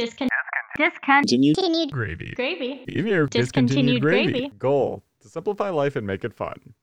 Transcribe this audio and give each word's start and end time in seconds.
Discon- 0.00 0.28
discontinued 0.76 1.56
Continued 1.56 1.90
Gravy. 1.92 2.32
gravy 2.34 2.84
Even 2.88 3.06
your 3.08 3.26
Discontinued 3.26 4.00
discontinued 4.00 4.02
gravy. 4.02 4.32
gravy. 4.32 4.48
Goal 4.58 5.02
to 5.20 5.28
simplify 5.28 5.68
life 5.70 5.96
and 5.96 6.06
make 6.06 6.24
it 6.24 6.32
fun. 6.34 6.74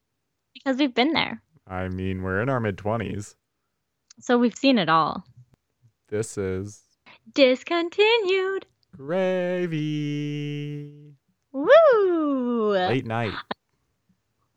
because 0.54 0.78
we've 0.78 0.93
been 0.93 1.13
there. 1.13 1.41
I 1.67 1.88
mean, 1.89 2.21
we're 2.23 2.41
in 2.41 2.49
our 2.49 2.59
mid 2.59 2.77
20s. 2.77 3.35
So 4.19 4.38
we've 4.38 4.55
seen 4.55 4.77
it 4.77 4.89
all. 4.89 5.23
This 6.09 6.38
is 6.38 6.83
Discontinued. 7.33 8.65
gravy. 9.88 11.13
Woo! 11.52 12.71
Late 12.71 13.05
night. 13.05 13.34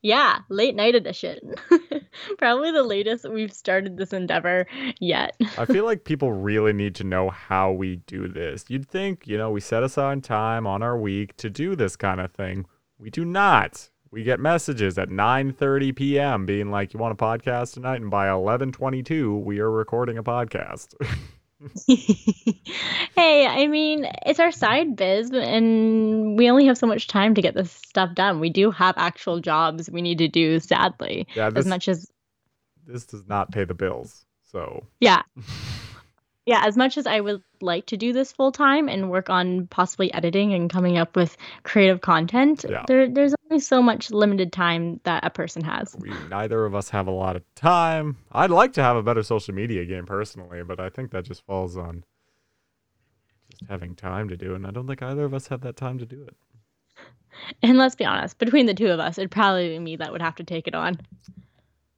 Yeah, 0.03 0.39
late 0.49 0.75
night 0.75 0.95
edition. 0.95 1.55
Probably 2.39 2.73
the 2.73 2.83
latest 2.83 3.29
we've 3.29 3.53
started 3.53 3.97
this 3.97 4.13
endeavor 4.13 4.67
yet. 4.99 5.37
I 5.59 5.67
feel 5.67 5.85
like 5.85 6.05
people 6.05 6.33
really 6.33 6.73
need 6.73 6.95
to 6.97 7.05
know 7.05 7.29
how 7.29 7.73
we 7.73 7.97
do 7.97 8.27
this. 8.27 8.65
You'd 8.69 8.89
think, 8.89 9.27
you 9.27 9.37
know, 9.37 9.51
we 9.51 9.61
set 9.61 9.83
aside 9.83 10.25
time 10.25 10.67
on 10.67 10.83
our 10.83 10.99
week 10.99 11.37
to 11.39 11.51
do 11.51 11.77
this 11.77 11.97
kind 11.97 12.21
of 12.21 12.33
thing. 12.33 12.67
We 12.99 13.11
do 13.11 13.25
not. 13.25 13.91
We 14.11 14.25
get 14.25 14.41
messages 14.41 14.99
at 14.99 15.09
9:30 15.09 15.95
p.m. 15.95 16.45
being 16.45 16.71
like, 16.71 16.93
"You 16.93 16.99
want 16.99 17.13
a 17.13 17.25
podcast 17.25 17.75
tonight?" 17.75 18.01
and 18.01 18.11
by 18.11 18.27
11:22, 18.27 19.41
we 19.45 19.61
are 19.61 19.71
recording 19.71 20.19
a 20.19 20.23
podcast. 20.23 20.95
hey, 21.87 23.47
I 23.47 23.67
mean, 23.67 24.07
it's 24.25 24.41
our 24.41 24.53
side 24.53 24.97
biz, 24.97 25.31
and 25.31 26.39
we 26.39 26.51
only 26.51 26.67
have 26.67 26.79
so 26.79 26.87
much 26.87 27.07
time 27.07 27.35
to 27.35 27.43
get 27.43 27.55
this 27.55 27.71
stuff 27.71 28.15
done. 28.15 28.41
We 28.41 28.51
do 28.51 28.71
have 28.71 28.95
actual 28.97 29.41
jobs 29.41 29.91
we 29.91 30.03
need 30.03 30.19
to 30.19 30.29
do, 30.29 30.59
sadly, 30.61 31.27
yeah, 31.35 31.51
this 31.51 31.65
as 31.65 31.67
much 31.67 31.89
as 31.89 32.11
this 32.87 33.05
does 33.05 33.29
not 33.29 33.53
pay 33.53 33.65
the 33.65 33.75
bills. 33.75 34.25
So, 34.51 34.87
yeah. 35.01 35.23
Yeah, 36.47 36.63
as 36.65 36.77
much 36.77 36.99
as 36.99 37.07
I 37.07 37.21
would 37.21 37.43
like 37.61 37.87
to 37.87 37.97
do 37.97 38.13
this 38.13 38.33
full 38.33 38.51
time 38.51 38.89
and 38.89 39.11
work 39.11 39.31
on 39.31 39.69
possibly 39.69 40.13
editing 40.13 40.53
and 40.53 40.69
coming 40.69 40.99
up 40.99 41.15
with 41.15 41.37
creative 41.63 42.01
content, 42.01 42.65
Yeah. 42.69 42.83
there 42.89 43.09
there's 43.09 43.35
only 43.51 43.61
so 43.61 43.83
much 43.83 44.11
limited 44.11 44.53
time 44.53 45.01
that 45.05 45.25
a 45.25 45.31
person 45.31 45.63
has. 45.65 45.97
we 45.99 46.11
neither 46.29 46.65
of 46.65 46.75
us 46.75 46.89
have 46.91 47.07
a 47.07 47.11
lot 47.11 47.37
of 47.37 47.43
time. 47.55 48.17
I'd 48.33 48.51
like 48.51 48.73
to 48.75 48.83
have 48.83 48.97
a 48.97 49.03
better 49.03 49.23
social 49.23 49.55
media 49.55 49.85
game 49.85 50.07
personally, 50.07 50.63
but 50.63 50.79
I 50.79 50.89
think 50.89 51.11
that 51.11 51.25
just 51.25 51.45
falls 51.45 51.77
on 51.77 52.05
just 53.51 53.65
having 53.69 53.97
time 53.97 54.29
to 54.29 54.37
do 54.37 54.53
it. 54.53 54.57
And 54.57 54.67
I 54.67 54.71
don't 54.71 54.87
think 54.87 55.03
either 55.03 55.25
of 55.25 55.35
us 55.35 55.49
have 55.49 55.63
that 55.63 55.77
time 55.77 55.99
to 55.99 56.07
do 56.07 56.23
it. 56.23 56.37
And 57.63 57.79
let's 57.79 57.95
be 57.95 58.05
honest, 58.05 58.39
between 58.39 58.67
the 58.67 58.75
two 58.75 58.89
of 58.89 59.01
us, 59.01 59.17
it'd 59.17 59.31
probably 59.31 59.69
be 59.69 59.79
me 59.79 59.97
that 59.97 60.13
would 60.13 60.23
have 60.23 60.35
to 60.37 60.45
take 60.45 60.67
it 60.67 60.75
on. 60.75 60.99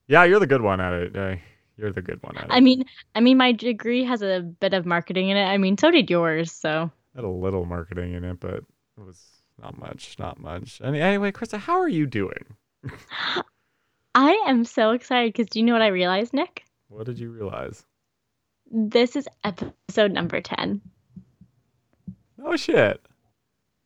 Yeah, 0.07 0.25
you're 0.25 0.41
the 0.41 0.47
good 0.47 0.63
one 0.63 0.81
at 0.81 0.93
it. 0.93 1.17
Uh, 1.17 1.37
you're 1.77 1.93
the 1.93 2.03
good 2.03 2.23
one 2.23 2.37
at 2.37 2.45
it. 2.45 2.51
I 2.51 2.61
mean, 2.61 2.85
I 3.15 3.21
mean, 3.21 3.39
my 3.39 3.53
degree 3.53 4.05
has 4.05 4.23
a 4.23 4.41
bit 4.41 4.75
of 4.75 4.85
marketing 4.85 5.31
in 5.31 5.37
it. 5.37 5.45
I 5.45 5.59
mean, 5.59 5.79
so 5.79 5.91
did 5.91 6.11
yours. 6.11 6.53
So 6.53 6.91
had 7.15 7.25
a 7.25 7.29
little 7.29 7.65
marketing 7.65 8.13
in 8.15 8.25
it, 8.25 8.41
but 8.41 8.55
it 8.55 8.65
was 8.99 9.42
not 9.63 9.79
much, 9.79 10.17
not 10.19 10.41
much. 10.41 10.81
Any, 10.83 11.01
anyway, 11.01 11.33
Krista, 11.33 11.59
how 11.59 11.79
are 11.79 11.89
you 11.89 12.07
doing? 12.07 12.57
I 14.15 14.33
am 14.47 14.65
so 14.65 14.91
excited 14.91 15.33
because 15.33 15.49
do 15.51 15.61
you 15.61 15.65
know 15.65 15.73
what 15.73 15.83
I 15.83 15.87
realized, 15.89 16.35
Nick? 16.35 16.65
What 16.89 17.07
did 17.07 17.19
you 17.19 17.31
realize? 17.31 17.87
This 18.71 19.17
is 19.17 19.29
episode 19.45 20.13
number 20.13 20.41
ten. 20.41 20.81
Oh 22.45 22.57
shit. 22.57 23.01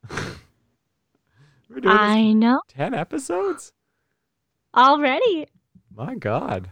We're 0.11 1.81
doing 1.81 1.97
I 1.97 2.33
know 2.33 2.61
ten 2.69 2.95
episodes? 2.95 3.73
already. 4.75 5.47
My 5.95 6.15
god. 6.15 6.71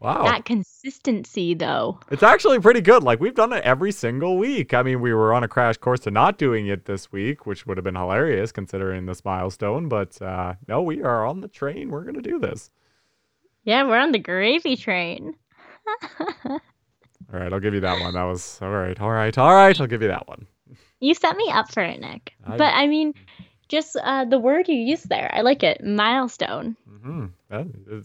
Wow. 0.00 0.22
That 0.24 0.44
consistency, 0.44 1.54
though. 1.54 1.98
It's 2.10 2.22
actually 2.22 2.60
pretty 2.60 2.80
good. 2.80 3.02
Like 3.02 3.18
we've 3.18 3.34
done 3.34 3.52
it 3.52 3.64
every 3.64 3.90
single 3.90 4.38
week. 4.38 4.72
I 4.72 4.82
mean, 4.84 5.00
we 5.00 5.12
were 5.12 5.32
on 5.34 5.42
a 5.42 5.48
crash 5.48 5.76
course 5.76 6.00
to 6.00 6.10
not 6.12 6.38
doing 6.38 6.68
it 6.68 6.84
this 6.84 7.10
week, 7.10 7.46
which 7.46 7.66
would 7.66 7.76
have 7.76 7.84
been 7.84 7.96
hilarious 7.96 8.52
considering 8.52 9.06
this 9.06 9.24
milestone. 9.24 9.88
But 9.88 10.20
uh, 10.22 10.54
no, 10.68 10.82
we 10.82 11.02
are 11.02 11.26
on 11.26 11.40
the 11.40 11.48
train. 11.48 11.90
We're 11.90 12.04
gonna 12.04 12.22
do 12.22 12.38
this. 12.38 12.70
Yeah, 13.64 13.82
we're 13.88 13.98
on 13.98 14.12
the 14.12 14.18
gravy 14.20 14.76
train. 14.76 15.34
All 16.48 16.60
right, 17.38 17.52
I'll 17.52 17.60
give 17.60 17.74
you 17.74 17.80
that 17.80 18.00
one. 18.00 18.14
That 18.14 18.22
was 18.22 18.58
all 18.62 18.70
right. 18.70 18.98
All 19.00 19.10
right. 19.10 19.36
All 19.36 19.52
right. 19.52 19.78
I'll 19.78 19.86
give 19.86 20.00
you 20.02 20.08
that 20.08 20.26
one. 20.28 20.46
You 21.00 21.14
set 21.14 21.36
me 21.36 21.50
up 21.50 21.70
for 21.72 21.82
it, 21.82 22.00
Nick. 22.00 22.32
I- 22.46 22.56
But 22.56 22.72
I 22.74 22.86
mean, 22.86 23.12
just 23.68 23.96
uh, 24.02 24.24
the 24.24 24.38
word 24.38 24.68
you 24.68 24.76
use 24.76 25.02
there, 25.04 25.30
I 25.32 25.42
like 25.42 25.62
it. 25.62 25.84
Milestone. 25.84 26.76
Mm-hmm. 26.90 27.26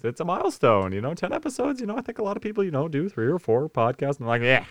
It's 0.03 0.19
a 0.19 0.25
milestone. 0.25 0.91
You 0.91 1.01
know, 1.01 1.13
ten 1.13 1.33
episodes. 1.33 1.79
You 1.79 1.87
know, 1.87 1.97
I 1.97 2.01
think 2.01 2.19
a 2.19 2.23
lot 2.23 2.37
of 2.37 2.43
people, 2.43 2.63
you 2.63 2.71
know, 2.71 2.87
do 2.87 3.09
three 3.09 3.27
or 3.27 3.39
four 3.39 3.69
podcasts 3.69 4.17
and 4.17 4.27
they're 4.27 4.27
like, 4.27 4.41
yeah. 4.41 4.65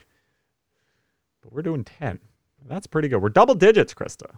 But 1.42 1.52
we're 1.52 1.62
doing 1.62 1.84
ten. 1.84 2.20
That's 2.68 2.86
pretty 2.86 3.08
good. 3.08 3.22
We're 3.22 3.30
double 3.30 3.54
digits, 3.54 3.94
Krista. 3.94 4.36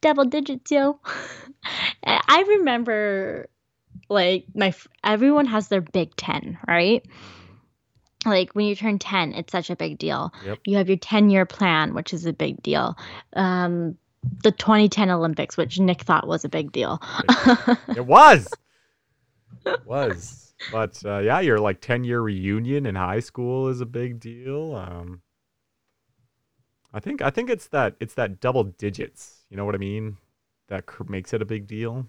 Double 0.00 0.24
digits, 0.24 0.70
yo. 0.70 0.98
I 2.04 2.44
remember, 2.48 3.48
like 4.08 4.46
my 4.54 4.74
everyone 5.02 5.46
has 5.46 5.68
their 5.68 5.80
Big 5.80 6.16
Ten, 6.16 6.58
right? 6.66 7.04
Like 8.26 8.52
when 8.54 8.66
you 8.66 8.74
turn 8.74 8.98
ten, 8.98 9.32
it's 9.32 9.52
such 9.52 9.70
a 9.70 9.76
big 9.76 9.98
deal. 9.98 10.32
Yep. 10.44 10.58
You 10.64 10.76
have 10.78 10.88
your 10.88 10.98
ten-year 10.98 11.46
plan, 11.46 11.94
which 11.94 12.12
is 12.12 12.26
a 12.26 12.32
big 12.32 12.62
deal. 12.62 12.96
Um, 13.34 13.96
the 14.42 14.52
2010 14.52 15.10
Olympics, 15.10 15.56
which 15.56 15.78
Nick 15.78 16.02
thought 16.02 16.26
was 16.26 16.44
a 16.44 16.48
big 16.48 16.72
deal. 16.72 17.00
It 17.96 18.06
was. 18.06 18.48
it 19.66 19.86
was. 19.86 20.52
But 20.72 21.00
uh, 21.04 21.18
yeah, 21.18 21.40
your 21.40 21.58
like 21.58 21.80
10 21.80 22.04
year 22.04 22.20
reunion 22.20 22.86
in 22.86 22.94
high 22.94 23.20
school 23.20 23.68
is 23.68 23.80
a 23.80 23.86
big 23.86 24.20
deal. 24.20 24.74
Um, 24.76 25.20
I 26.92 27.00
think 27.00 27.20
I 27.22 27.30
think 27.30 27.50
it's 27.50 27.66
that 27.68 27.96
it's 28.00 28.14
that 28.14 28.40
double 28.40 28.64
digits. 28.64 29.44
You 29.50 29.56
know 29.56 29.64
what 29.64 29.74
I 29.74 29.78
mean? 29.78 30.16
That 30.68 30.86
cr- 30.86 31.04
makes 31.04 31.32
it 31.34 31.42
a 31.42 31.44
big 31.44 31.66
deal. 31.66 32.06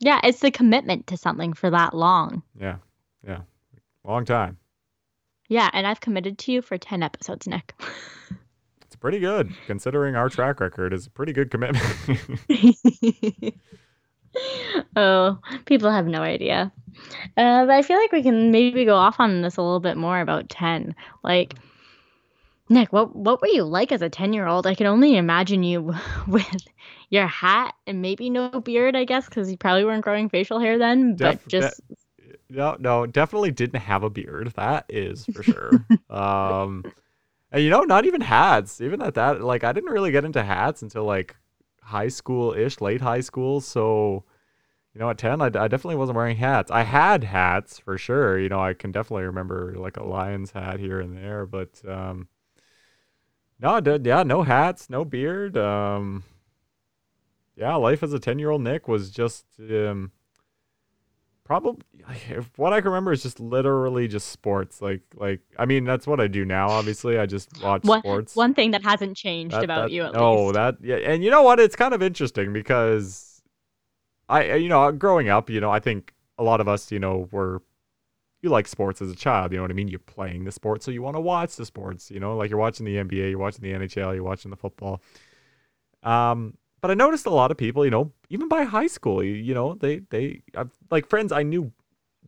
yeah, 0.00 0.20
it's 0.24 0.40
the 0.40 0.50
commitment 0.50 1.06
to 1.06 1.16
something 1.16 1.52
for 1.52 1.70
that 1.70 1.94
long. 1.94 2.42
Yeah, 2.60 2.76
yeah, 3.26 3.40
long 4.04 4.24
time. 4.24 4.58
Yeah, 5.48 5.70
and 5.72 5.86
I've 5.86 6.00
committed 6.00 6.38
to 6.38 6.52
you 6.52 6.62
for 6.62 6.78
10 6.78 7.02
episodes, 7.02 7.46
Nick. 7.46 7.74
Pretty 9.02 9.18
good 9.18 9.52
considering 9.66 10.14
our 10.14 10.28
track 10.28 10.60
record 10.60 10.92
is 10.92 11.08
a 11.08 11.10
pretty 11.10 11.32
good 11.32 11.50
commitment. 11.50 11.84
oh, 14.96 15.38
people 15.64 15.90
have 15.90 16.06
no 16.06 16.22
idea. 16.22 16.72
Uh, 17.36 17.66
but 17.66 17.70
I 17.70 17.82
feel 17.82 17.98
like 17.98 18.12
we 18.12 18.22
can 18.22 18.52
maybe 18.52 18.84
go 18.84 18.94
off 18.94 19.16
on 19.18 19.42
this 19.42 19.56
a 19.56 19.60
little 19.60 19.80
bit 19.80 19.96
more 19.96 20.20
about 20.20 20.48
10. 20.50 20.94
Like, 21.24 21.54
Nick, 22.68 22.92
what 22.92 23.16
what 23.16 23.40
were 23.42 23.48
you 23.48 23.64
like 23.64 23.90
as 23.90 24.02
a 24.02 24.08
10 24.08 24.32
year 24.34 24.46
old? 24.46 24.68
I 24.68 24.76
can 24.76 24.86
only 24.86 25.16
imagine 25.16 25.64
you 25.64 25.96
with 26.28 26.68
your 27.10 27.26
hat 27.26 27.74
and 27.88 28.02
maybe 28.02 28.30
no 28.30 28.50
beard, 28.60 28.94
I 28.94 29.02
guess, 29.02 29.24
because 29.28 29.50
you 29.50 29.56
probably 29.56 29.84
weren't 29.84 30.04
growing 30.04 30.28
facial 30.28 30.60
hair 30.60 30.78
then, 30.78 31.16
but 31.16 31.40
Def- 31.40 31.48
just. 31.48 31.80
no, 32.48 32.76
no, 32.78 33.06
definitely 33.06 33.50
didn't 33.50 33.80
have 33.80 34.04
a 34.04 34.10
beard. 34.10 34.52
That 34.54 34.84
is 34.88 35.26
for 35.26 35.42
sure. 35.42 35.84
um, 36.08 36.84
and 37.52 37.62
you 37.62 37.70
know, 37.70 37.82
not 37.82 38.06
even 38.06 38.22
hats. 38.22 38.80
Even 38.80 39.02
at 39.02 39.14
that, 39.14 39.42
like, 39.42 39.62
I 39.62 39.72
didn't 39.72 39.90
really 39.90 40.10
get 40.10 40.24
into 40.24 40.42
hats 40.42 40.82
until 40.82 41.04
like 41.04 41.36
high 41.82 42.08
school 42.08 42.54
ish, 42.54 42.80
late 42.80 43.02
high 43.02 43.20
school. 43.20 43.60
So, 43.60 44.24
you 44.94 45.00
know, 45.00 45.10
at 45.10 45.18
ten, 45.18 45.42
I, 45.42 45.46
I 45.46 45.68
definitely 45.68 45.96
wasn't 45.96 46.16
wearing 46.16 46.38
hats. 46.38 46.70
I 46.70 46.82
had 46.82 47.24
hats 47.24 47.78
for 47.78 47.98
sure. 47.98 48.38
You 48.38 48.48
know, 48.48 48.60
I 48.60 48.72
can 48.72 48.90
definitely 48.90 49.24
remember 49.24 49.74
like 49.76 49.98
a 49.98 50.02
Lions 50.02 50.52
hat 50.52 50.80
here 50.80 51.00
and 51.00 51.16
there, 51.16 51.46
but 51.46 51.80
um, 51.86 52.28
no, 53.60 53.80
did 53.80 54.06
yeah, 54.06 54.22
no 54.22 54.42
hats, 54.42 54.88
no 54.88 55.04
beard. 55.04 55.56
Um, 55.56 56.24
yeah, 57.54 57.74
life 57.74 58.02
as 58.02 58.14
a 58.14 58.18
ten 58.18 58.38
year 58.38 58.50
old 58.50 58.62
Nick 58.62 58.88
was 58.88 59.10
just 59.10 59.44
um 59.60 60.10
probably 61.60 61.82
what 62.56 62.72
I 62.72 62.80
can 62.80 62.90
remember 62.90 63.12
is 63.12 63.22
just 63.22 63.38
literally 63.40 64.08
just 64.08 64.28
sports. 64.28 64.80
Like 64.80 65.02
like 65.16 65.40
I 65.58 65.66
mean 65.66 65.84
that's 65.84 66.06
what 66.06 66.20
I 66.20 66.26
do 66.26 66.44
now. 66.44 66.68
Obviously, 66.68 67.18
I 67.18 67.26
just 67.26 67.62
watch 67.62 67.84
One, 67.84 68.00
sports. 68.00 68.34
one 68.36 68.54
thing 68.54 68.70
that 68.72 68.82
hasn't 68.82 69.16
changed 69.16 69.54
That- 69.54 69.64
about 69.64 69.82
that- 69.88 69.90
you 69.92 70.02
at 70.02 70.12
least. 70.12 70.20
oh, 70.20 70.42
least. 70.44 70.54
that 70.54 70.76
yeah, 70.82 70.96
and 70.96 71.22
you 71.22 71.30
know 71.30 71.42
what? 71.42 71.60
It's 71.60 71.76
kind 71.76 71.94
of 71.94 72.02
interesting 72.02 72.52
because 72.52 73.42
I 74.28 74.54
you 74.54 74.68
know 74.68 74.90
growing 74.92 75.28
up, 75.28 75.50
you 75.50 75.60
know, 75.60 75.70
I 75.70 75.78
think 75.80 76.12
a 76.38 76.42
lot 76.42 76.60
of 76.60 76.68
us, 76.68 76.90
you 76.90 76.98
know, 76.98 77.28
were 77.30 77.62
you 78.40 78.48
like 78.50 78.66
sports 78.66 79.00
as 79.00 79.10
a 79.10 79.14
child. 79.14 79.52
You 79.52 79.58
know 79.58 79.62
what 79.62 79.70
I 79.70 79.74
mean? 79.74 79.86
You're 79.88 80.00
playing 80.00 80.44
the 80.44 80.50
sport, 80.52 80.82
so 80.82 80.90
you 80.90 81.02
want 81.02 81.16
to 81.16 81.20
watch 81.20 81.54
the 81.56 81.64
sports. 81.66 82.10
You 82.10 82.18
know, 82.18 82.36
like 82.36 82.50
you're 82.50 82.58
watching 82.58 82.84
the 82.86 82.96
NBA, 82.96 83.30
you're 83.30 83.38
watching 83.38 83.62
the 83.62 83.72
NHL, 83.72 84.14
you're 84.14 84.24
watching 84.24 84.50
the 84.50 84.56
football. 84.56 85.00
Um, 86.02 86.56
but 86.80 86.90
I 86.90 86.94
noticed 86.94 87.26
a 87.26 87.30
lot 87.30 87.52
of 87.52 87.56
people, 87.56 87.84
you 87.84 87.92
know, 87.92 88.10
even 88.32 88.48
by 88.48 88.64
high 88.64 88.86
school, 88.86 89.22
you, 89.22 89.52
know, 89.52 89.74
they 89.74 89.98
they 90.08 90.42
like 90.90 91.06
friends 91.06 91.32
I 91.32 91.42
knew 91.42 91.70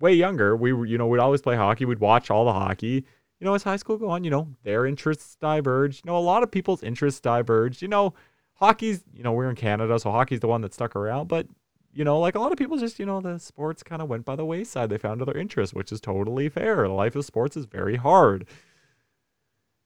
way 0.00 0.12
younger. 0.12 0.54
We 0.54 0.74
were, 0.74 0.84
you 0.84 0.98
know, 0.98 1.06
we'd 1.06 1.18
always 1.18 1.40
play 1.40 1.56
hockey. 1.56 1.86
We'd 1.86 1.98
watch 1.98 2.30
all 2.30 2.44
the 2.44 2.52
hockey. 2.52 3.06
You 3.40 3.46
know, 3.46 3.54
as 3.54 3.62
high 3.62 3.76
school 3.76 3.96
go 3.96 4.10
on, 4.10 4.22
you 4.22 4.30
know, 4.30 4.48
their 4.64 4.84
interests 4.84 5.36
diverged. 5.40 6.04
You 6.04 6.10
know, 6.10 6.18
a 6.18 6.20
lot 6.20 6.42
of 6.42 6.50
people's 6.50 6.82
interests 6.82 7.20
diverged. 7.20 7.80
You 7.80 7.88
know, 7.88 8.12
hockey's, 8.52 9.02
you 9.14 9.22
know, 9.22 9.32
we're 9.32 9.48
in 9.48 9.56
Canada, 9.56 9.98
so 9.98 10.10
hockey's 10.10 10.40
the 10.40 10.46
one 10.46 10.60
that 10.60 10.74
stuck 10.74 10.94
around. 10.94 11.28
But 11.28 11.46
you 11.94 12.04
know, 12.04 12.18
like 12.20 12.34
a 12.34 12.40
lot 12.40 12.52
of 12.52 12.58
people 12.58 12.76
just, 12.76 12.98
you 12.98 13.06
know, 13.06 13.22
the 13.22 13.38
sports 13.38 13.82
kind 13.82 14.02
of 14.02 14.08
went 14.08 14.26
by 14.26 14.36
the 14.36 14.44
wayside. 14.44 14.90
They 14.90 14.98
found 14.98 15.22
other 15.22 15.38
interests, 15.38 15.74
which 15.74 15.90
is 15.90 16.00
totally 16.02 16.50
fair. 16.50 16.82
The 16.82 16.92
life 16.92 17.16
of 17.16 17.24
sports 17.24 17.56
is 17.56 17.64
very 17.64 17.96
hard. 17.96 18.46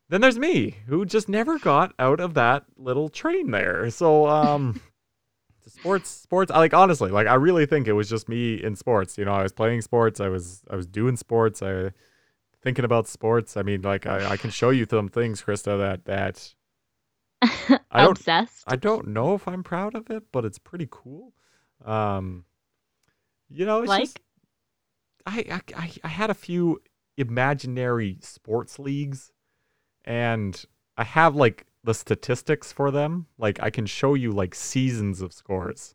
then 0.08 0.20
there's 0.20 0.38
me, 0.38 0.78
who 0.86 1.04
just 1.04 1.28
never 1.28 1.58
got 1.58 1.92
out 1.98 2.18
of 2.18 2.34
that 2.34 2.64
little 2.76 3.08
train 3.08 3.50
there. 3.50 3.90
So, 3.90 4.26
um, 4.26 4.80
sports, 5.80 6.10
sports. 6.10 6.50
I 6.50 6.58
like 6.58 6.74
honestly, 6.74 7.10
like 7.10 7.26
I 7.26 7.34
really 7.34 7.66
think 7.66 7.88
it 7.88 7.92
was 7.92 8.08
just 8.08 8.28
me 8.28 8.54
in 8.54 8.76
sports. 8.76 9.18
You 9.18 9.24
know, 9.24 9.32
I 9.32 9.42
was 9.42 9.52
playing 9.52 9.82
sports. 9.82 10.20
I 10.20 10.28
was, 10.28 10.62
I 10.70 10.76
was 10.76 10.86
doing 10.86 11.16
sports. 11.16 11.62
I 11.62 11.92
thinking 12.62 12.84
about 12.84 13.08
sports. 13.08 13.56
I 13.56 13.62
mean, 13.62 13.82
like 13.82 14.06
I, 14.06 14.30
I 14.32 14.36
can 14.36 14.50
show 14.50 14.70
you 14.70 14.86
some 14.88 15.08
things, 15.08 15.42
Krista, 15.42 15.78
that 15.78 16.04
that 16.06 16.54
I 17.90 18.02
don't, 18.02 18.18
Obsessed. 18.18 18.64
I 18.66 18.76
don't 18.76 19.08
know 19.08 19.34
if 19.34 19.46
I'm 19.46 19.62
proud 19.62 19.94
of 19.94 20.10
it, 20.10 20.24
but 20.32 20.44
it's 20.44 20.58
pretty 20.58 20.88
cool. 20.90 21.32
Um, 21.84 22.44
you 23.48 23.64
know, 23.64 23.80
it's 23.80 23.88
like 23.88 24.02
just 24.02 24.18
I, 25.26 25.44
I 25.50 25.60
I 25.76 25.92
I 26.04 26.08
had 26.08 26.30
a 26.30 26.34
few 26.34 26.82
imaginary 27.16 28.18
sports 28.20 28.78
leagues, 28.78 29.32
and 30.04 30.64
I 30.96 31.04
have 31.04 31.36
like 31.36 31.66
the 31.88 31.94
statistics 31.94 32.70
for 32.70 32.90
them. 32.90 33.24
Like 33.38 33.58
I 33.62 33.70
can 33.70 33.86
show 33.86 34.12
you 34.12 34.30
like 34.30 34.54
seasons 34.54 35.22
of 35.22 35.32
scores. 35.32 35.94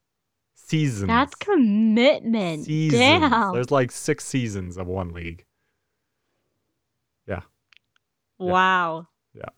Seasons. 0.56 1.08
that's 1.08 1.36
commitment. 1.36 2.66
seasons. 2.66 3.00
Damn. 3.00 3.54
There's 3.54 3.70
like 3.70 3.92
six 3.92 4.26
seasons 4.26 4.76
of 4.78 4.88
one 4.88 5.14
league. 5.14 5.46
Yeah. 7.28 7.42
Wow. 8.40 9.08
Yeah. 9.36 9.50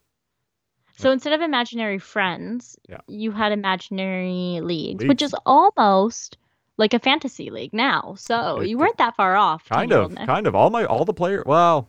So 0.97 1.11
instead 1.11 1.31
of 1.31 1.39
imaginary 1.41 1.99
friends, 1.99 2.77
Yeah. 2.89 2.99
you 3.07 3.31
had 3.31 3.53
imaginary 3.53 4.59
leagues, 4.61 5.05
which 5.05 5.21
is 5.21 5.33
almost 5.45 6.38
like 6.77 6.93
a 6.93 6.99
fantasy 6.99 7.49
league 7.49 7.71
now. 7.73 8.15
So 8.17 8.59
It- 8.59 8.67
you 8.67 8.77
weren't 8.77 8.97
that 8.97 9.15
far 9.15 9.38
off. 9.38 9.69
Kind 9.69 9.93
of, 9.93 10.13
kind 10.15 10.47
of. 10.47 10.53
All 10.55 10.69
my 10.69 10.83
all 10.83 11.05
the 11.05 11.13
player 11.13 11.43
well, 11.45 11.88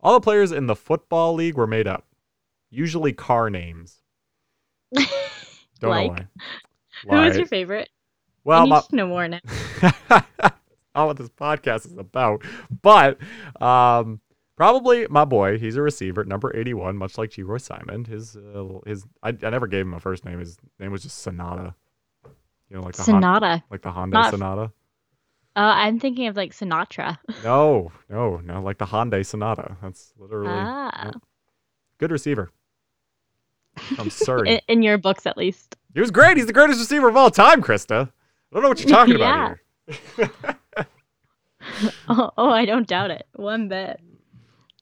all 0.00 0.12
the 0.12 0.20
players 0.20 0.52
in 0.52 0.66
the 0.66 0.76
football 0.76 1.32
league 1.32 1.56
were 1.56 1.66
made 1.66 1.86
up. 1.86 2.04
Usually 2.70 3.12
car 3.12 3.50
names. 3.50 4.00
Don't 5.80 5.90
Like? 5.90 6.10
know 6.12 6.26
why. 7.04 7.16
Who 7.18 7.24
was 7.28 7.36
your 7.36 7.46
favorite? 7.46 7.88
well, 8.44 8.60
I 8.60 8.64
need 8.64 8.70
my, 8.70 8.80
to 8.80 8.96
know 8.96 9.06
more 9.06 9.28
now. 9.28 9.40
not 10.10 11.06
what 11.06 11.16
this 11.16 11.28
podcast 11.28 11.86
is 11.86 11.96
about. 11.98 12.42
But 12.82 13.18
um, 13.60 14.20
probably 14.56 15.06
my 15.08 15.24
boy. 15.24 15.58
He's 15.58 15.76
a 15.76 15.82
receiver, 15.82 16.24
number 16.24 16.56
eighty-one, 16.56 16.96
much 16.96 17.18
like 17.18 17.30
Geroy 17.30 17.60
Simon. 17.60 18.04
His 18.04 18.36
uh, 18.36 18.64
his 18.86 19.04
I, 19.22 19.30
I 19.42 19.50
never 19.50 19.66
gave 19.66 19.82
him 19.86 19.94
a 19.94 20.00
first 20.00 20.24
name. 20.24 20.38
His 20.38 20.56
name 20.78 20.90
was 20.92 21.02
just 21.02 21.18
Sonata. 21.18 21.74
You 22.70 22.76
know, 22.76 22.82
like 22.82 22.94
the 22.96 23.02
Hon- 23.02 23.22
Sonata. 23.22 23.62
like 23.70 23.82
the 23.82 23.90
Honda 23.90 24.14
Not- 24.14 24.30
Sonata. 24.30 24.72
Uh, 25.54 25.72
I'm 25.74 25.98
thinking 25.98 26.26
of 26.26 26.36
like 26.36 26.52
Sinatra. 26.52 27.16
No, 27.42 27.90
no, 28.10 28.36
no, 28.38 28.60
like 28.62 28.76
the 28.76 28.84
Hyundai 28.84 29.24
Sonata. 29.24 29.76
That's 29.82 30.12
literally 30.18 30.50
ah, 30.52 31.12
good 31.98 32.10
receiver. 32.10 32.50
From 33.76 34.10
Surrey. 34.10 34.50
in, 34.50 34.60
in 34.68 34.82
your 34.82 34.98
books 34.98 35.26
at 35.26 35.36
least. 35.36 35.76
he 35.94 36.00
was 36.00 36.10
great. 36.10 36.36
He's 36.36 36.46
the 36.46 36.52
greatest 36.52 36.80
receiver 36.80 37.08
of 37.08 37.16
all 37.16 37.30
time, 37.30 37.62
Krista. 37.62 38.08
I 38.08 38.54
don't 38.54 38.62
know 38.62 38.68
what 38.68 38.80
you're 38.80 38.88
talking 38.88 39.16
about 39.16 39.58
here. 39.86 40.30
Oh, 42.08 42.30
oh, 42.38 42.50
I 42.50 42.64
don't 42.64 42.86
doubt 42.86 43.10
it 43.10 43.26
one 43.34 43.68
bit. 43.68 44.00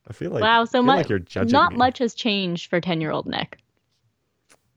I 0.06 0.12
feel 0.12 0.30
like 0.30 0.42
wow, 0.42 0.64
so 0.64 0.82
much. 0.82 0.98
like 0.98 1.08
you're 1.08 1.18
judging 1.18 1.52
not 1.52 1.72
me. 1.72 1.78
much 1.78 1.98
has 1.98 2.14
changed 2.14 2.68
for 2.68 2.80
ten-year-old 2.80 3.26
Nick. 3.26 3.58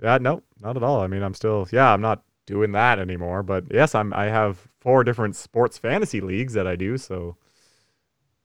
Yeah, 0.01 0.17
no, 0.19 0.41
not 0.61 0.77
at 0.77 0.83
all. 0.83 1.01
I 1.01 1.07
mean, 1.07 1.21
I'm 1.21 1.33
still, 1.33 1.67
yeah, 1.71 1.91
I'm 1.91 2.01
not 2.01 2.23
doing 2.45 2.71
that 2.71 2.99
anymore. 2.99 3.43
But 3.43 3.65
yes, 3.71 3.93
I'm. 3.93 4.13
I 4.13 4.25
have 4.25 4.67
four 4.79 5.03
different 5.03 5.35
sports 5.35 5.77
fantasy 5.77 6.21
leagues 6.21 6.53
that 6.53 6.65
I 6.65 6.75
do. 6.75 6.97
So 6.97 7.35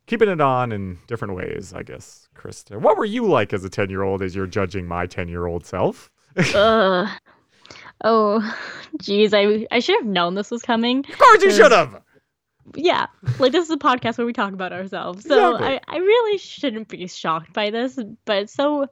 keeping 0.07 0.29
it 0.29 0.41
on 0.41 0.73
in 0.73 0.99
different 1.07 1.35
ways, 1.35 1.73
I 1.73 1.83
guess. 1.83 2.22
Krista, 2.35 2.81
what 2.81 2.97
were 2.97 3.05
you 3.05 3.27
like 3.27 3.53
as 3.53 3.65
a 3.65 3.71
ten 3.71 3.91
year 3.91 4.03
old? 4.03 4.23
As 4.23 4.35
you're 4.35 4.47
judging 4.47 4.87
my 4.87 5.07
ten 5.07 5.29
year 5.29 5.47
old 5.47 5.67
self? 5.67 6.11
Ugh. 6.55 7.09
Oh, 8.05 8.57
geez, 9.01 9.33
I 9.33 9.67
I 9.71 9.79
should 9.79 9.97
have 9.97 10.07
known 10.07 10.35
this 10.35 10.51
was 10.51 10.63
coming. 10.63 11.01
Of 11.01 11.19
course, 11.19 11.43
you 11.43 11.53
should 11.53 11.73
have. 11.73 12.03
Yeah, 12.75 13.07
like 13.39 13.53
this 13.53 13.65
is 13.67 13.71
a 13.71 13.77
podcast 13.77 14.19
where 14.19 14.27
we 14.27 14.33
talk 14.33 14.53
about 14.53 14.73
ourselves. 14.73 15.25
So 15.25 15.57
Exactly. 15.57 15.81
I, 15.89 15.97
I 15.97 15.99
really 15.99 16.39
shouldn't 16.39 16.89
be 16.89 17.07
shocked 17.07 17.53
by 17.53 17.71
this, 17.71 17.99
but 18.25 18.49
so 18.49 18.87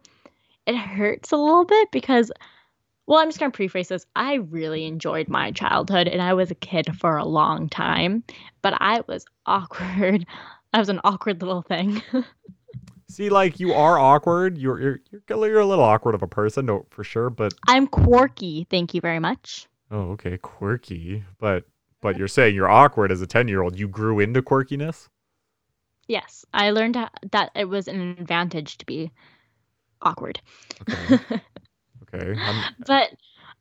it 0.67 0.77
hurts 0.77 1.33
a 1.33 1.37
little 1.37 1.65
bit 1.65 1.89
because, 1.91 2.31
well, 3.07 3.19
I'm 3.19 3.29
just 3.29 3.39
gonna 3.39 3.53
preface 3.53 3.89
this. 3.89 4.07
I 4.15 4.35
really 4.35 4.85
enjoyed 4.87 5.29
my 5.29 5.51
childhood, 5.53 6.09
and 6.09 6.21
I 6.21 6.35
was 6.35 6.51
a 6.51 6.57
kid 6.57 6.95
for 6.97 7.17
a 7.17 7.25
long 7.25 7.69
time, 7.69 8.23
but 8.63 8.75
I 8.81 9.03
was 9.09 9.25
awkward. 9.47 10.27
I 10.73 10.79
was 10.79 10.89
an 10.89 11.01
awkward 11.03 11.41
little 11.41 11.63
thing. 11.63 12.03
See, 13.11 13.29
like 13.29 13.59
you 13.59 13.75
are 13.75 13.99
awkward. 13.99 14.57
You're 14.57 14.81
you're 14.81 15.01
you're, 15.11 15.47
you're 15.49 15.61
a 15.61 15.67
little 15.67 15.85
awkward 15.85 16.15
of 16.15 16.23
a 16.23 16.29
person, 16.29 16.67
no, 16.67 16.87
for 16.91 17.03
sure. 17.03 17.29
But 17.29 17.53
I'm 17.67 17.87
quirky. 17.87 18.67
Thank 18.71 18.95
you 18.95 19.01
very 19.01 19.19
much. 19.19 19.67
oh, 19.91 20.13
okay, 20.13 20.39
quirky. 20.39 21.25
But 21.39 21.65
but 22.01 22.17
you're 22.17 22.29
saying 22.29 22.55
you're 22.55 22.71
awkward 22.71 23.11
as 23.11 23.21
a 23.21 23.27
ten 23.27 23.49
year 23.49 23.63
old. 23.63 23.79
You 23.79 23.89
grew 23.89 24.21
into 24.21 24.43
quirkiness. 24.43 25.09
Yes, 26.07 26.45
I 26.55 26.71
learned 26.71 26.97
that 27.31 27.51
it 27.55 27.67
was 27.67 27.89
an 27.89 28.01
advantage 28.01 28.79
to 28.79 28.87
be 28.87 29.11
awkward. 30.03 30.41
Okay. 30.83 31.19
okay. 32.15 32.41
I'm, 32.41 32.75
But 32.87 33.11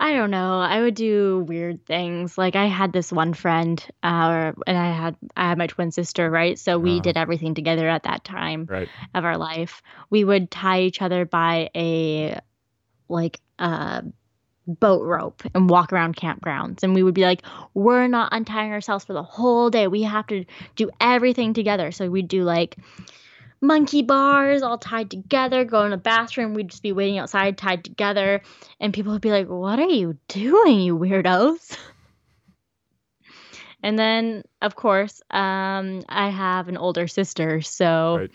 I 0.01 0.13
don't 0.13 0.31
know. 0.31 0.59
I 0.61 0.81
would 0.81 0.95
do 0.95 1.39
weird 1.47 1.85
things. 1.85 2.37
Like 2.37 2.55
I 2.55 2.67
had 2.67 2.93
this 2.93 3.11
one 3.11 3.33
friend, 3.33 3.83
uh, 4.01 4.53
and 4.65 4.77
I 4.77 4.91
had 4.91 5.17
I 5.35 5.49
had 5.49 5.57
my 5.57 5.67
twin 5.67 5.91
sister, 5.91 6.29
right? 6.31 6.57
So 6.57 6.79
we 6.79 6.91
Uh-huh. 6.91 7.01
did 7.01 7.17
everything 7.17 7.53
together 7.53 7.87
at 7.89 8.03
that 8.03 8.23
time 8.23 8.67
right. 8.69 8.87
of 9.13 9.25
our 9.25 9.37
life. 9.37 9.81
We 10.09 10.23
would 10.23 10.49
tie 10.49 10.81
each 10.83 11.01
other 11.01 11.25
by 11.25 11.69
a 11.75 12.39
like 13.09 13.41
a 13.59 14.03
boat 14.67 15.03
rope 15.03 15.43
and 15.53 15.69
walk 15.69 15.91
around 15.91 16.15
campgrounds, 16.15 16.83
and 16.83 16.95
we 16.95 17.03
would 17.03 17.13
be 17.15 17.23
like, 17.23 17.41
"We're 17.73 18.07
not 18.07 18.29
untying 18.31 18.71
ourselves 18.71 19.03
for 19.03 19.13
the 19.13 19.23
whole 19.23 19.69
day. 19.69 19.87
We 19.87 20.03
have 20.03 20.27
to 20.27 20.45
do 20.77 20.89
everything 21.01 21.53
together." 21.53 21.91
So 21.91 22.09
we'd 22.09 22.29
do 22.29 22.43
like 22.43 22.77
monkey 23.61 24.01
bars 24.01 24.61
all 24.61 24.77
tied 24.77 25.11
together, 25.11 25.65
go 25.65 25.83
in 25.83 25.91
the 25.91 25.97
bathroom, 25.97 26.53
we'd 26.53 26.69
just 26.69 26.83
be 26.83 26.91
waiting 26.91 27.17
outside 27.17 27.57
tied 27.57 27.83
together, 27.83 28.41
and 28.79 28.93
people 28.93 29.13
would 29.13 29.21
be 29.21 29.31
like, 29.31 29.47
What 29.47 29.79
are 29.79 29.89
you 29.89 30.17
doing, 30.27 30.81
you 30.81 30.97
weirdos? 30.97 31.77
And 33.81 33.97
then, 33.97 34.43
of 34.61 34.75
course, 34.75 35.21
um, 35.31 36.01
I 36.09 36.29
have 36.29 36.67
an 36.67 36.75
older 36.75 37.07
sister, 37.07 37.61
so 37.61 38.17
Right. 38.19 38.31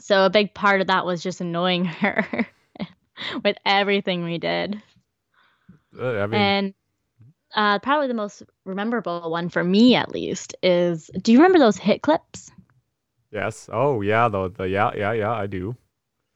so 0.00 0.26
a 0.26 0.30
big 0.30 0.52
part 0.52 0.80
of 0.80 0.88
that 0.88 1.06
was 1.06 1.22
just 1.22 1.40
annoying 1.40 1.84
her 2.02 2.48
with 3.44 3.56
everything 3.64 4.24
we 4.24 4.38
did. 4.38 4.82
Uh, 5.96 6.18
I 6.18 6.26
mean, 6.26 6.40
And 6.40 6.74
uh, 7.54 7.78
probably 7.78 8.08
the 8.08 8.14
most 8.14 8.42
memorable 8.64 9.30
one 9.30 9.48
for 9.48 9.62
me, 9.62 9.94
at 9.94 10.10
least, 10.10 10.56
is 10.62 11.10
do 11.20 11.32
you 11.32 11.38
remember 11.38 11.58
those 11.58 11.76
hit 11.76 12.02
clips? 12.02 12.50
Yes. 13.32 13.68
Oh, 13.72 14.00
yeah. 14.02 14.28
The 14.28 14.48
the 14.50 14.68
yeah 14.68 14.92
yeah 14.94 15.12
yeah. 15.12 15.32
I 15.32 15.46
do. 15.46 15.76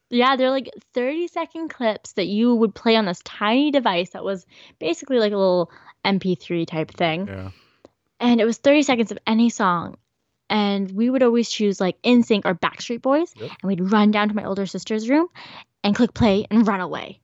Yeah, 0.09 0.37
they're 0.37 0.51
like 0.51 0.69
30 0.93 1.27
second 1.27 1.69
clips 1.69 2.13
that 2.13 2.27
you 2.27 2.55
would 2.55 2.73
play 2.73 2.95
on 2.95 3.05
this 3.05 3.21
tiny 3.25 3.71
device 3.71 4.11
that 4.11 4.23
was 4.23 4.45
basically 4.79 5.19
like 5.19 5.33
a 5.33 5.37
little 5.37 5.69
MP3 6.05 6.65
type 6.65 6.91
thing. 6.91 7.27
Yeah. 7.27 7.51
And 8.19 8.39
it 8.39 8.45
was 8.45 8.57
30 8.57 8.83
seconds 8.83 9.11
of 9.11 9.19
any 9.27 9.49
song. 9.49 9.97
And 10.49 10.89
we 10.91 11.09
would 11.09 11.23
always 11.23 11.49
choose 11.49 11.81
like 11.81 12.01
NSYNC 12.03 12.43
or 12.45 12.55
Backstreet 12.55 13.01
Boys. 13.01 13.33
Yep. 13.35 13.51
And 13.61 13.67
we'd 13.67 13.91
run 13.91 14.11
down 14.11 14.29
to 14.29 14.35
my 14.35 14.45
older 14.45 14.65
sister's 14.65 15.09
room 15.09 15.27
and 15.83 15.93
click 15.93 16.13
play 16.13 16.47
and 16.49 16.65
run 16.65 16.79
away. 16.79 17.19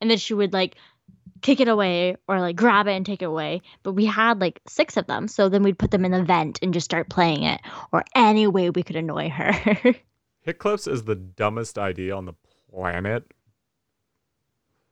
And 0.00 0.10
then 0.10 0.16
she 0.16 0.32
would 0.32 0.54
like 0.54 0.76
kick 1.42 1.60
it 1.60 1.68
away 1.68 2.16
or 2.26 2.40
like 2.40 2.56
grab 2.56 2.86
it 2.86 2.92
and 2.92 3.04
take 3.06 3.22
it 3.22 3.26
away. 3.26 3.62
But 3.82 3.92
we 3.92 4.06
had 4.06 4.40
like 4.40 4.60
six 4.68 4.96
of 4.96 5.06
them. 5.06 5.28
So 5.28 5.48
then 5.48 5.62
we'd 5.62 5.78
put 5.78 5.90
them 5.90 6.04
in 6.04 6.12
the 6.12 6.22
vent 6.22 6.58
and 6.62 6.74
just 6.74 6.84
start 6.84 7.08
playing 7.08 7.42
it 7.42 7.60
or 7.92 8.04
any 8.14 8.46
way 8.46 8.70
we 8.70 8.82
could 8.82 8.96
annoy 8.96 9.28
her. 9.30 9.52
Hit 10.42 10.58
clips 10.58 10.86
is 10.86 11.04
the 11.04 11.14
dumbest 11.14 11.78
idea 11.78 12.16
on 12.16 12.24
the 12.24 12.34
planet, 12.70 13.24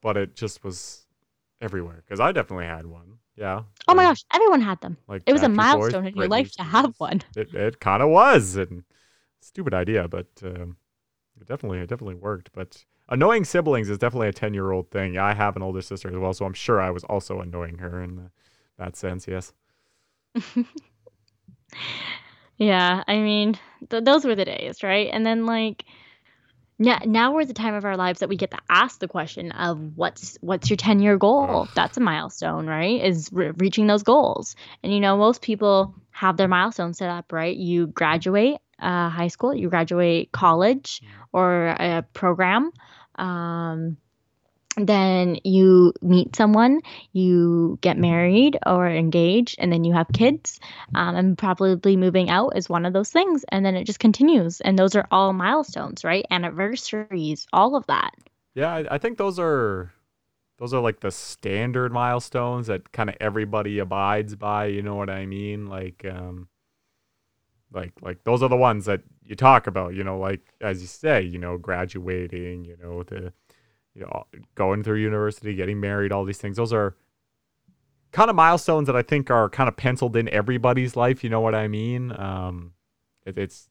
but 0.03 0.17
it 0.17 0.35
just 0.35 0.65
was 0.65 1.07
everywhere. 1.61 2.03
Because 2.07 2.21
I 2.21 2.33
definitely 2.33 2.67
had 2.67 2.87
one. 2.87 3.19
Yeah. 3.37 3.63
oh 3.87 3.95
my 3.95 4.05
gosh, 4.05 4.25
everyone 4.33 4.63
had 4.63 4.81
them. 4.81 4.97
Like 5.09 5.23
It 5.27 5.33
was 5.33 5.43
a 5.43 5.47
Backstreet 5.47 5.57
Boys, 5.57 5.57
milestone 5.57 6.07
in 6.07 6.17
your 6.17 6.29
life 6.29 6.53
to 6.53 6.63
have 6.63 6.95
one. 6.99 7.21
It 7.37 7.53
it 7.55 7.81
kind 7.81 8.03
of 8.03 8.09
was, 8.09 8.57
and 8.57 8.83
stupid 9.41 9.75
idea, 9.75 10.09
but 10.09 10.27
um, 10.43 10.77
it 11.41 11.47
definitely 11.47 11.79
it 11.81 11.89
definitely 11.89 12.15
worked. 12.15 12.51
But 12.55 12.83
annoying 13.09 13.45
siblings 13.45 13.89
is 13.89 13.99
definitely 13.99 14.29
a 14.29 14.33
ten 14.33 14.55
year 14.55 14.73
old 14.73 14.91
thing. 14.91 15.19
I 15.19 15.35
have 15.35 15.57
an 15.57 15.63
older 15.63 15.83
sister 15.83 16.09
as 16.09 16.17
well, 16.17 16.33
so 16.33 16.45
I'm 16.45 16.55
sure 16.55 16.81
I 16.81 16.91
was 16.91 17.05
also 17.05 17.41
annoying 17.41 17.79
her 17.79 18.03
in 18.03 18.31
that 18.79 18.97
sense. 18.97 19.27
Yes. 19.27 19.53
Yeah, 22.59 23.05
I 23.07 23.19
mean, 23.19 23.59
th- 23.91 24.05
those 24.05 24.25
were 24.25 24.35
the 24.35 24.45
days, 24.45 24.83
right? 24.83 25.09
And 25.13 25.27
then 25.27 25.47
like 25.47 25.85
now, 26.79 26.99
now 27.05 27.33
we're 27.33 27.43
at 27.43 27.49
the 27.49 27.55
time 27.55 27.75
of 27.75 27.85
our 27.85 27.97
lives 27.97 28.21
that 28.21 28.29
we 28.29 28.37
get 28.37 28.51
to 28.51 28.59
ask 28.69 28.99
the 28.99 29.09
question 29.09 29.53
of 29.53 29.97
what's 29.97 30.37
what's 30.41 30.69
your 30.69 30.77
10 30.77 31.01
year 31.01 31.17
goal? 31.19 31.47
Ugh. 31.63 31.69
That's 31.75 31.97
a 31.97 32.01
milestone, 32.01 32.67
right? 32.67 33.03
Is 33.03 33.31
re- 33.33 33.53
reaching 33.57 33.87
those 33.87 34.03
goals. 34.03 34.57
And 34.83 34.93
you 34.93 35.01
know, 35.01 35.17
most 35.17 35.43
people 35.43 35.95
have 36.11 36.37
their 36.37 36.49
milestones 36.49 36.99
set 36.99 37.11
up, 37.11 37.33
right? 37.33 37.57
You 37.57 37.89
graduate 37.89 38.59
uh, 38.79 39.09
high 39.09 39.29
school, 39.29 39.55
you 39.55 39.69
graduate 39.69 40.33
college 40.33 41.03
or 41.33 41.69
a 41.69 42.05
program. 42.13 42.73
Um, 43.17 43.97
then 44.77 45.39
you 45.43 45.95
meet 46.03 46.37
someone, 46.37 46.81
you 47.13 47.79
get 47.81 47.97
married 47.97 48.59
or 48.67 48.87
engaged, 48.89 49.57
and 49.59 49.73
then 49.73 49.85
you 49.85 49.95
have 49.95 50.07
kids. 50.13 50.61
Um, 50.95 51.17
and 51.17 51.39
probably 51.39 51.97
moving 51.97 52.29
out 52.29 52.57
is 52.57 52.69
one 52.69 52.85
of 52.85 52.93
those 52.93 53.11
things. 53.11 53.45
And 53.51 53.65
then 53.65 53.75
it 53.75 53.85
just 53.85 54.01
continues. 54.01 54.61
And 54.61 54.79
those 54.79 54.95
are 54.95 55.07
all 55.11 55.33
milestones, 55.33 56.05
right? 56.05 56.27
Anniversaries, 56.31 57.47
all 57.53 57.75
of 57.75 57.87
that. 57.87 58.11
Yeah, 58.55 58.75
I, 58.75 58.87
I 58.93 58.99
think 58.99 59.17
those 59.19 59.39
are 59.39 59.93
those 60.59 60.73
are 60.73 60.81
like 60.81 61.01
the 61.01 61.11
standard 61.11 61.93
milestones 61.93 62.67
that 62.67 62.93
kind 62.93 63.11
of 63.11 63.17
everybody 63.21 63.79
abides 63.79 64.35
by. 64.37 64.67
You 64.67 64.83
know 64.83 64.95
what 64.95 65.11
I 65.11 65.27
mean? 65.27 65.67
Like, 65.67 66.05
um, 66.11 66.49
like 67.73 67.93
like 68.01 68.25
those 68.25 68.43
are 68.43 68.49
the 68.49 68.57
ones 68.57 68.87
that 68.87 69.03
you 69.27 69.37
talk 69.37 69.67
about. 69.67 69.95
You 69.95 70.05
know, 70.05 70.19
like 70.19 70.41
as 70.61 70.81
you 70.81 70.87
say, 70.87 71.23
you 71.23 71.39
know, 71.39 71.59
graduating. 71.59 72.65
You 72.65 72.77
know, 72.83 73.03
the 73.03 73.33
you 73.95 74.03
know, 74.03 74.27
going 74.55 74.83
through 74.83 74.99
university, 74.99 75.55
getting 75.55 75.81
married, 75.81 76.13
all 76.13 76.25
these 76.25 76.39
things. 76.39 76.59
Those 76.59 76.73
are 76.73 76.95
kind 78.13 78.31
of 78.31 78.37
milestones 78.37 78.87
that 78.87 78.97
I 78.97 79.03
think 79.03 79.31
are 79.31 79.49
kind 79.49 79.69
of 79.69 79.77
penciled 79.77 80.17
in 80.17 80.29
everybody's 80.29 80.97
life. 80.97 81.25
You 81.25 81.31
know 81.31 81.41
what 81.41 81.55
I 81.55 81.67
mean? 81.67 82.13
Um, 82.19 82.73
it, 83.25 83.39
it's 83.39 83.69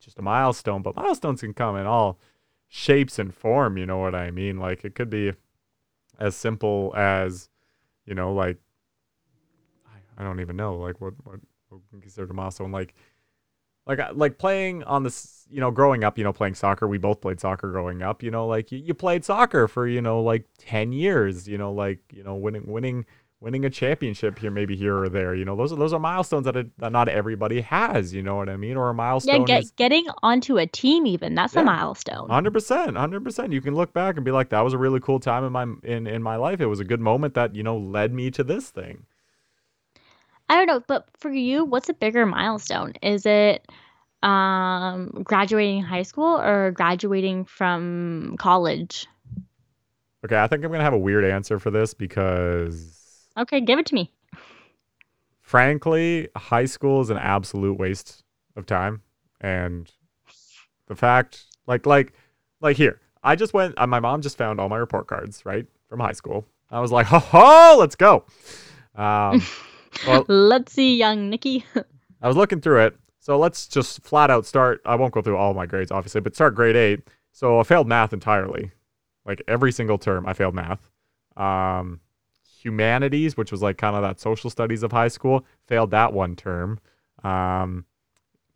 just 0.00 0.18
a 0.18 0.22
milestone, 0.22 0.82
but 0.82 0.96
milestones 0.96 1.40
can 1.40 1.52
come 1.52 1.76
in 1.76 1.86
all 1.86 2.18
shapes 2.68 3.18
and 3.18 3.34
form. 3.34 3.76
You 3.76 3.86
know 3.86 3.98
what 3.98 4.14
I 4.14 4.30
mean? 4.30 4.58
Like 4.58 4.84
it 4.84 4.94
could 4.94 5.10
be 5.10 5.32
as 6.18 6.34
simple 6.34 6.92
as, 6.96 7.50
you 8.06 8.14
know, 8.14 8.32
like 8.32 8.56
I, 9.86 10.22
I 10.22 10.24
don't 10.24 10.40
even 10.40 10.56
know, 10.56 10.76
like 10.76 11.00
what 11.00 11.14
what, 11.24 11.40
what 11.68 11.80
considered 12.00 12.30
a 12.30 12.34
milestone, 12.34 12.72
like 12.72 12.94
like 13.86 14.00
like 14.14 14.38
playing 14.38 14.82
on 14.84 15.02
this 15.02 15.46
you 15.50 15.60
know 15.60 15.70
growing 15.70 16.02
up 16.04 16.18
you 16.18 16.24
know 16.24 16.32
playing 16.32 16.54
soccer 16.54 16.88
we 16.88 16.98
both 16.98 17.20
played 17.20 17.40
soccer 17.40 17.70
growing 17.70 18.02
up 18.02 18.22
you 18.22 18.30
know 18.30 18.46
like 18.46 18.72
you, 18.72 18.78
you 18.78 18.94
played 18.94 19.24
soccer 19.24 19.68
for 19.68 19.86
you 19.86 20.02
know 20.02 20.20
like 20.20 20.44
10 20.58 20.92
years 20.92 21.46
you 21.48 21.56
know 21.58 21.72
like 21.72 22.00
you 22.12 22.22
know 22.24 22.34
winning 22.34 22.66
winning 22.66 23.06
winning 23.38 23.64
a 23.66 23.70
championship 23.70 24.38
here 24.38 24.50
maybe 24.50 24.74
here 24.74 24.96
or 24.96 25.08
there 25.08 25.34
you 25.34 25.44
know 25.44 25.54
those 25.54 25.70
are 25.72 25.76
those 25.76 25.92
are 25.92 26.00
milestones 26.00 26.46
that, 26.46 26.56
it, 26.56 26.66
that 26.78 26.90
not 26.90 27.06
everybody 27.08 27.60
has 27.60 28.12
you 28.12 28.22
know 28.22 28.34
what 28.36 28.48
i 28.48 28.56
mean 28.56 28.76
or 28.76 28.88
a 28.88 28.94
milestone 28.94 29.42
Yeah, 29.42 29.46
get, 29.46 29.62
is, 29.62 29.70
getting 29.72 30.06
onto 30.22 30.56
a 30.58 30.66
team 30.66 31.06
even 31.06 31.34
that's 31.34 31.54
Yeah. 31.54 31.60
a 31.60 31.64
milestone. 31.64 32.28
100% 32.28 32.50
100% 32.50 33.52
you 33.52 33.60
can 33.60 33.74
look 33.74 33.92
back 33.92 34.16
and 34.16 34.24
be 34.24 34.30
like 34.30 34.48
that 34.48 34.62
was 34.62 34.72
a 34.72 34.78
really 34.78 35.00
cool 35.00 35.20
time 35.20 35.44
in 35.44 35.52
my 35.52 35.66
in 35.84 36.06
in 36.06 36.22
my 36.22 36.36
life 36.36 36.60
it 36.60 36.66
was 36.66 36.80
a 36.80 36.84
good 36.84 37.00
moment 37.00 37.34
that 37.34 37.54
you 37.54 37.62
know 37.62 37.76
led 37.76 38.12
me 38.12 38.30
to 38.32 38.42
this 38.42 38.70
thing 38.70 39.04
I 40.48 40.56
don't 40.56 40.66
know, 40.66 40.80
but 40.86 41.08
for 41.18 41.30
you, 41.30 41.64
what's 41.64 41.88
a 41.88 41.94
bigger 41.94 42.24
milestone? 42.26 42.92
Is 43.02 43.26
it 43.26 43.66
um, 44.22 45.10
graduating 45.24 45.82
high 45.82 46.02
school 46.02 46.38
or 46.38 46.70
graduating 46.72 47.44
from 47.44 48.36
college? 48.38 49.06
okay 50.24 50.38
i 50.42 50.46
think 50.46 50.64
i'm 50.64 50.72
gonna 50.72 50.82
have 50.82 50.94
a 50.94 50.98
weird 50.98 51.24
answer 51.24 51.58
for 51.58 51.70
this 51.70 51.94
because 51.94 53.28
Okay, 53.38 53.60
give 53.60 53.78
it 53.78 53.84
to 53.86 53.94
me. 53.94 54.10
frankly, 55.42 56.28
high 56.36 56.64
school 56.64 57.02
is 57.02 57.10
an 57.10 57.18
absolute 57.18 57.78
waste 57.78 58.24
of 58.56 58.64
time. 58.64 59.02
And 59.40 59.92
the 60.86 60.94
fact, 60.94 61.44
like, 61.66 61.84
like, 61.84 62.14
like 62.60 62.76
here, 62.78 63.00
I 63.22 63.36
just 63.36 63.52
went. 63.52 63.74
Uh, 63.76 63.86
my 63.86 64.00
mom 64.00 64.22
just 64.22 64.38
found 64.38 64.58
all 64.58 64.68
my 64.70 64.78
report 64.78 65.06
cards, 65.06 65.44
right, 65.44 65.66
from 65.88 66.00
high 66.00 66.12
school. 66.12 66.46
I 66.70 66.80
was 66.80 66.90
like, 66.90 67.06
ho 67.06 67.18
ho, 67.18 67.76
let's 67.78 67.94
go. 67.94 68.24
Um, 68.94 69.42
well, 70.06 70.24
Let's 70.28 70.72
see, 70.72 70.96
young 70.96 71.30
Nikki. 71.30 71.64
I 72.22 72.28
was 72.28 72.36
looking 72.36 72.60
through 72.60 72.86
it. 72.86 72.96
So 73.20 73.38
let's 73.38 73.66
just 73.66 74.02
flat 74.02 74.30
out 74.30 74.46
start. 74.46 74.80
I 74.84 74.94
won't 74.94 75.12
go 75.12 75.20
through 75.20 75.36
all 75.36 75.52
my 75.52 75.66
grades, 75.66 75.90
obviously, 75.90 76.20
but 76.20 76.34
start 76.34 76.54
grade 76.54 76.76
eight. 76.76 77.08
So 77.32 77.58
I 77.58 77.64
failed 77.64 77.88
math 77.88 78.12
entirely. 78.12 78.70
Like 79.24 79.42
every 79.48 79.72
single 79.72 79.98
term, 79.98 80.26
I 80.26 80.32
failed 80.32 80.54
math. 80.54 80.90
Um, 81.36 82.00
humanities, 82.60 83.36
which 83.36 83.50
was 83.50 83.62
like 83.62 83.78
kind 83.78 83.96
of 83.96 84.02
that 84.02 84.20
social 84.20 84.48
studies 84.48 84.82
of 84.82 84.92
high 84.92 85.08
school, 85.08 85.44
failed 85.66 85.90
that 85.90 86.12
one 86.12 86.36
term. 86.36 86.78
Um, 87.24 87.84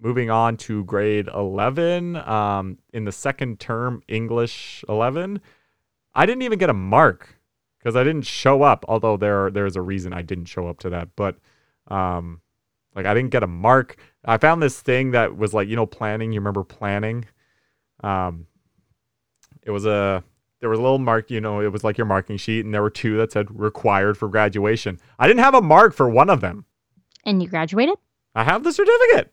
moving 0.01 0.31
on 0.31 0.57
to 0.59 0.85
grade 0.85 1.29
11, 1.35 2.17
um, 2.17 2.79
in 2.93 3.05
the 3.05 3.13
second 3.13 3.59
term, 3.61 4.03
English 4.09 4.85
11, 4.89 5.41
I 6.15 6.27
didn't 6.27 6.43
even 6.43 6.59
get 6.59 6.71
a 6.71 6.75
mark 6.75 7.40
because 7.81 7.97
I 7.97 8.05
didn't 8.05 8.23
show 8.27 8.63
up. 8.63 8.85
Although 8.87 9.17
there 9.17 9.51
there's 9.51 9.77
a 9.77 9.83
reason 9.83 10.13
I 10.13 10.23
didn't 10.23 10.45
show 10.47 10.69
up 10.69 10.79
to 10.81 10.91
that, 10.91 11.09
but 11.17 11.37
um, 11.89 12.41
like 12.95 13.07
I 13.07 13.15
didn't 13.15 13.31
get 13.31 13.43
a 13.43 13.49
mark. 13.49 13.97
I 14.25 14.37
found 14.37 14.63
this 14.63 14.81
thing 14.81 15.13
that 15.13 15.37
was 15.37 15.53
like 15.55 15.69
you 15.69 15.77
know 15.77 15.87
planning. 15.87 16.33
You 16.33 16.41
remember 16.41 16.65
planning? 16.65 17.25
Um, 18.03 18.47
it 19.63 19.71
was 19.71 19.87
a 19.87 20.23
there 20.61 20.69
was 20.69 20.79
a 20.79 20.83
little 20.83 20.99
mark. 20.99 21.31
You 21.31 21.41
know, 21.41 21.61
it 21.61 21.73
was 21.73 21.85
like 21.85 21.99
your 21.99 22.07
marking 22.07 22.37
sheet, 22.37 22.65
and 22.65 22.75
there 22.75 22.83
were 22.83 22.91
two 22.91 23.17
that 23.17 23.33
said 23.33 23.49
required 23.59 24.19
for 24.19 24.29
graduation. 24.29 24.99
I 25.19 25.27
didn't 25.27 25.43
have 25.43 25.55
a 25.55 25.63
mark 25.63 25.95
for 25.95 26.09
one 26.09 26.31
of 26.31 26.41
them. 26.41 26.67
and 27.25 27.43
you 27.43 27.49
graduated? 27.49 27.97
I 28.35 28.45
have 28.45 28.63
the 28.63 28.73
certificate. 28.73 29.33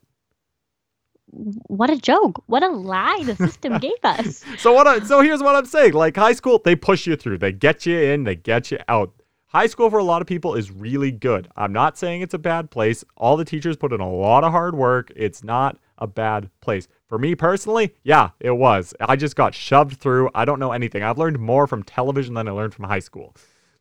What 1.29 1.89
a 1.89 1.97
joke. 1.97 2.43
What 2.47 2.63
a 2.63 2.69
lie 2.69 3.21
the 3.23 3.35
system 3.35 3.77
gave 3.79 4.03
us. 4.03 4.43
So 4.57 4.73
what? 4.73 4.87
I, 4.87 4.99
so 4.99 5.21
here's 5.21 5.43
what 5.43 5.55
I'm 5.55 5.65
saying. 5.65 5.93
Like 5.93 6.15
high 6.15 6.33
school, 6.33 6.61
they 6.63 6.75
push 6.75 7.05
you 7.05 7.15
through. 7.15 7.39
They 7.39 7.51
get 7.51 7.85
you 7.85 7.97
in. 7.97 8.23
They 8.23 8.35
get 8.35 8.71
you 8.71 8.79
out. 8.87 9.13
High 9.47 9.67
school 9.67 9.89
for 9.89 9.97
a 9.97 10.03
lot 10.03 10.21
of 10.21 10.27
people 10.27 10.55
is 10.55 10.71
really 10.71 11.11
good. 11.11 11.47
I'm 11.55 11.71
not 11.71 11.97
saying 11.97 12.21
it's 12.21 12.33
a 12.33 12.39
bad 12.39 12.69
place. 12.69 13.03
All 13.15 13.37
the 13.37 13.45
teachers 13.45 13.77
put 13.77 13.93
in 13.93 14.01
a 14.01 14.09
lot 14.09 14.43
of 14.43 14.51
hard 14.51 14.75
work. 14.75 15.11
It's 15.15 15.43
not 15.43 15.77
a 15.97 16.07
bad 16.07 16.49
place. 16.61 16.87
For 17.07 17.17
me 17.17 17.33
personally, 17.33 17.95
yeah, 18.03 18.31
it 18.39 18.51
was. 18.51 18.93
I 18.99 19.15
just 19.15 19.35
got 19.35 19.55
shoved 19.55 19.97
through. 19.97 20.29
I 20.35 20.43
don't 20.43 20.59
know 20.59 20.73
anything. 20.73 21.01
I've 21.01 21.17
learned 21.17 21.39
more 21.39 21.65
from 21.65 21.83
television 21.83 22.33
than 22.33 22.47
I 22.47 22.51
learned 22.51 22.73
from 22.73 22.85
high 22.85 22.99
school. 22.99 23.35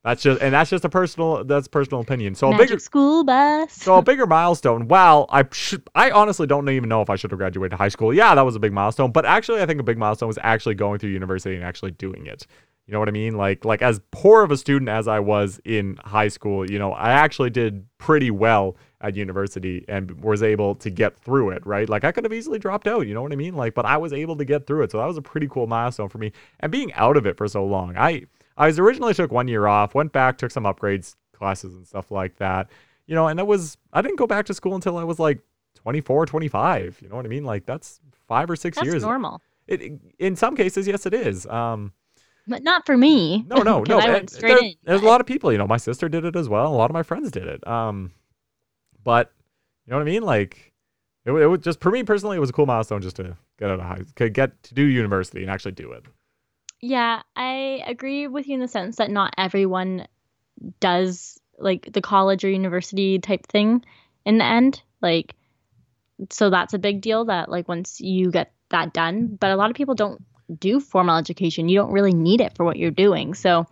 That's 0.07 0.23
just 0.23 0.41
and 0.41 0.55
that's 0.55 0.71
just 0.71 0.85
a 0.85 0.89
personal 0.89 1.43
that's 1.43 1.67
personal 1.67 2.01
opinion. 2.01 2.37
So 2.37 2.53
a 2.53 2.57
bigger 2.57 2.79
school 2.79 3.25
bus. 3.25 3.73
so 3.73 3.97
a 3.97 4.03
bigger 4.03 4.25
milestone. 4.25 4.87
Wow, 4.87 5.27
I 5.31 5.45
should. 5.51 5.83
I 5.97 6.13
honestly 6.13 6.47
don't 6.47 6.69
even 6.69 6.89
know 6.89 7.03
if 7.03 7.11
I 7.11 7.17
should 7.17 7.33
have 7.33 7.39
graduated 7.39 7.77
high 7.77 7.89
school. 7.89 8.15
Yeah, 8.15 8.33
that 8.37 8.43
was 8.43 8.55
a 8.55 8.61
big 8.61 8.73
milestone. 8.73 9.11
But 9.11 9.27
actually, 9.27 9.63
I 9.63 9.67
think 9.67 9.81
a 9.81 9.83
big 9.83 9.99
milestone 9.99 10.29
was 10.29 10.39
actually 10.43 10.77
going 10.77 11.01
through 11.01 11.11
university 11.11 11.57
and 11.57 11.65
actually 11.65 11.91
doing 11.91 12.27
it. 12.27 12.47
You 12.87 12.93
know 12.93 13.01
what 13.01 13.09
I 13.09 13.13
mean? 13.13 13.37
Like, 13.37 13.65
like 13.65 13.83
as 13.83 14.01
poor 14.13 14.45
of 14.45 14.53
a 14.53 14.57
student 14.57 14.89
as 14.89 15.09
I 15.09 15.19
was 15.19 15.61
in 15.65 15.99
high 16.05 16.29
school, 16.29 16.71
you 16.71 16.79
know, 16.79 16.93
I 16.93 17.11
actually 17.11 17.51
did 17.51 17.85
pretty 17.99 18.31
well 18.31 18.77
at 19.01 19.17
university 19.17 19.85
and 19.89 20.23
was 20.23 20.41
able 20.41 20.77
to 20.77 20.89
get 20.89 21.19
through 21.19 21.51
it. 21.51 21.67
Right? 21.67 21.89
Like, 21.89 22.05
I 22.05 22.13
could 22.13 22.23
have 22.23 22.33
easily 22.33 22.61
dropped 22.61 22.87
out. 22.87 23.09
You 23.09 23.15
know 23.15 23.23
what 23.23 23.33
I 23.33 23.37
mean? 23.37 23.55
Like, 23.55 23.75
but 23.75 23.87
I 23.87 23.97
was 23.97 24.13
able 24.13 24.37
to 24.37 24.45
get 24.45 24.69
through 24.69 24.85
it. 24.85 24.93
So 24.93 24.99
that 24.99 25.07
was 25.07 25.17
a 25.17 25.23
pretty 25.23 25.49
cool 25.49 25.67
milestone 25.67 26.09
for 26.09 26.19
me. 26.19 26.31
And 26.61 26.71
being 26.71 26.93
out 26.93 27.17
of 27.17 27.27
it 27.27 27.37
for 27.37 27.49
so 27.49 27.67
long, 27.67 27.97
I 27.97 28.27
I 28.57 28.67
was 28.67 28.79
originally 28.79 29.15
took 29.15 29.31
one 29.33 29.49
year 29.49 29.67
off, 29.67 29.95
went 29.95 30.13
back, 30.13 30.39
took 30.39 30.51
some 30.51 30.65
upgrades 30.65 31.15
classes 31.33 31.75
and 31.75 31.87
stuff 31.87 32.11
like 32.11 32.37
that. 32.37 32.71
You 33.07 33.15
know, 33.15 33.29
and 33.29 33.39
it 33.39 33.47
was 33.47 33.77
I 33.93 34.03
didn't 34.03 34.17
go 34.19 34.27
back 34.27 34.47
to 34.47 34.55
school 34.55 34.75
until 34.75 34.97
I 34.99 35.05
was 35.05 35.19
like 35.19 35.41
24, 35.75 36.27
25. 36.27 36.99
You 37.03 37.09
know 37.09 37.17
what 37.17 37.25
I 37.25 37.29
mean? 37.29 37.45
Like 37.45 37.67
that's 37.67 38.01
5 38.29 38.51
or 38.51 38.57
6 38.57 38.77
That's 38.77 38.85
years. 38.87 39.03
normal. 39.03 39.41
It, 39.69 39.83
it- 39.83 40.01
in 40.19 40.37
some 40.37 40.57
cases, 40.57 40.87
yes 40.87 41.07
it 41.07 41.15
is. 41.15 41.47
Um 41.47 41.93
But 42.49 42.63
not 42.63 42.87
for 42.87 42.97
me. 42.97 43.45
no, 43.49 43.63
no, 43.63 43.83
no. 43.89 43.99
I 43.99 44.09
went 44.09 44.31
straight 44.31 44.49
there- 44.55 44.59
in. 44.65 44.75
There's 44.85 45.03
a 45.03 45.07
lot 45.07 45.21
of 45.21 45.27
people, 45.27 45.53
you 45.53 45.59
know, 45.59 45.67
my 45.67 45.77
sister 45.77 46.09
did 46.09 46.25
it 46.25 46.35
as 46.37 46.49
well. 46.49 46.67
A 46.67 46.77
lot 46.77 46.91
of 46.91 46.95
my 46.95 47.03
friends 47.03 47.31
did 47.31 47.47
it. 47.47 47.67
Um 47.67 48.13
but 49.05 49.33
you 49.87 49.91
know 49.93 49.99
what 49.99 50.03
I 50.03 50.11
mean? 50.11 50.23
Like 50.23 50.73
it, 51.25 51.33
it 51.33 51.47
was 51.47 51.61
just 51.61 51.81
for 51.81 51.91
me 51.91 52.03
personally, 52.03 52.37
it 52.37 52.41
was 52.41 52.51
a 52.51 52.53
cool 52.53 52.67
milestone 52.67 53.03
just 53.03 53.17
to 53.17 53.37
get 53.59 53.71
out 53.71 53.79
of 53.81 53.87
high, 53.87 54.03
to 54.17 54.29
get 54.31 54.63
to 54.65 54.75
do 54.75 54.83
university 54.83 55.43
and 55.43 55.51
actually 55.51 55.73
do 55.73 55.93
it. 55.93 56.05
Yeah, 56.81 57.23
I 57.35 57.83
agree 57.87 58.27
with 58.27 58.47
you 58.47 58.55
in 58.55 58.61
the 58.61 58.69
sense 58.69 58.97
that 58.97 59.11
not 59.11 59.35
everyone 59.39 60.07
does 60.81 61.41
like 61.59 61.91
the 61.93 62.03
college 62.03 62.45
or 62.45 62.51
university 62.51 63.19
type 63.19 63.47
thing 63.47 63.85
in 64.25 64.39
the 64.39 64.45
end. 64.45 64.83
Like, 65.01 65.35
so 66.31 66.51
that's 66.51 66.75
a 66.75 66.79
big 66.79 67.01
deal 67.01 67.27
that 67.27 67.49
like 67.49 67.69
once 67.69 68.01
you 68.01 68.31
get 68.31 68.53
that 68.71 68.93
done, 68.93 69.37
but 69.39 69.51
a 69.51 69.57
lot 69.57 69.71
of 69.71 69.77
people 69.77 69.95
don't 69.95 70.23
do 70.59 70.81
formal 70.81 71.17
education. 71.17 71.69
You 71.69 71.79
don't 71.79 71.93
really 71.93 72.15
need 72.15 72.41
it 72.41 72.55
for 72.57 72.65
what 72.65 72.77
you're 72.77 72.91
doing. 72.91 73.35
So, 73.35 73.67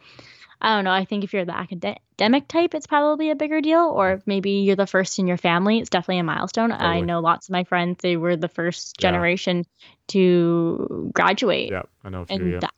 I 0.60 0.76
don't 0.76 0.84
know. 0.84 0.92
I 0.92 1.04
think 1.04 1.24
if 1.24 1.34
you're 1.34 1.44
the 1.44 1.56
academic 1.56 2.48
type, 2.48 2.74
it's 2.74 2.86
probably 2.86 3.30
a 3.30 3.34
bigger 3.34 3.60
deal. 3.60 3.80
Or 3.80 4.22
maybe 4.24 4.50
you're 4.50 4.76
the 4.76 4.86
first 4.86 5.18
in 5.18 5.26
your 5.26 5.36
family, 5.36 5.78
it's 5.78 5.90
definitely 5.90 6.20
a 6.20 6.24
milestone. 6.24 6.72
I 6.72 7.00
know 7.00 7.20
lots 7.20 7.48
of 7.48 7.52
my 7.52 7.64
friends, 7.64 7.98
they 8.00 8.16
were 8.16 8.36
the 8.36 8.48
first 8.48 8.96
Yeah. 8.98 9.10
generation 9.10 9.66
to 10.08 11.10
graduate. 11.12 11.70
Yeah, 11.70 11.82
I 12.02 12.08
know 12.08 12.24
few, 12.24 12.36
and 12.36 12.52
yeah. 12.52 12.58
that, 12.60 12.72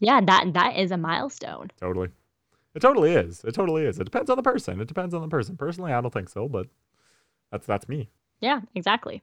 yeah, 0.00 0.20
that 0.20 0.52
that 0.54 0.76
is 0.76 0.90
a 0.90 0.96
milestone. 0.96 1.70
Totally. 1.78 2.08
It 2.74 2.80
totally 2.80 3.12
is. 3.12 3.42
It 3.44 3.52
totally 3.54 3.84
is. 3.84 3.98
It 3.98 4.04
depends 4.04 4.30
on 4.30 4.36
the 4.36 4.42
person. 4.42 4.80
It 4.80 4.88
depends 4.88 5.14
on 5.14 5.22
the 5.22 5.28
person. 5.28 5.56
Personally, 5.56 5.92
I 5.92 6.00
don't 6.00 6.12
think 6.12 6.28
so, 6.28 6.48
but 6.48 6.66
that's 7.50 7.66
that's 7.66 7.88
me. 7.88 8.10
Yeah, 8.40 8.60
exactly. 8.74 9.22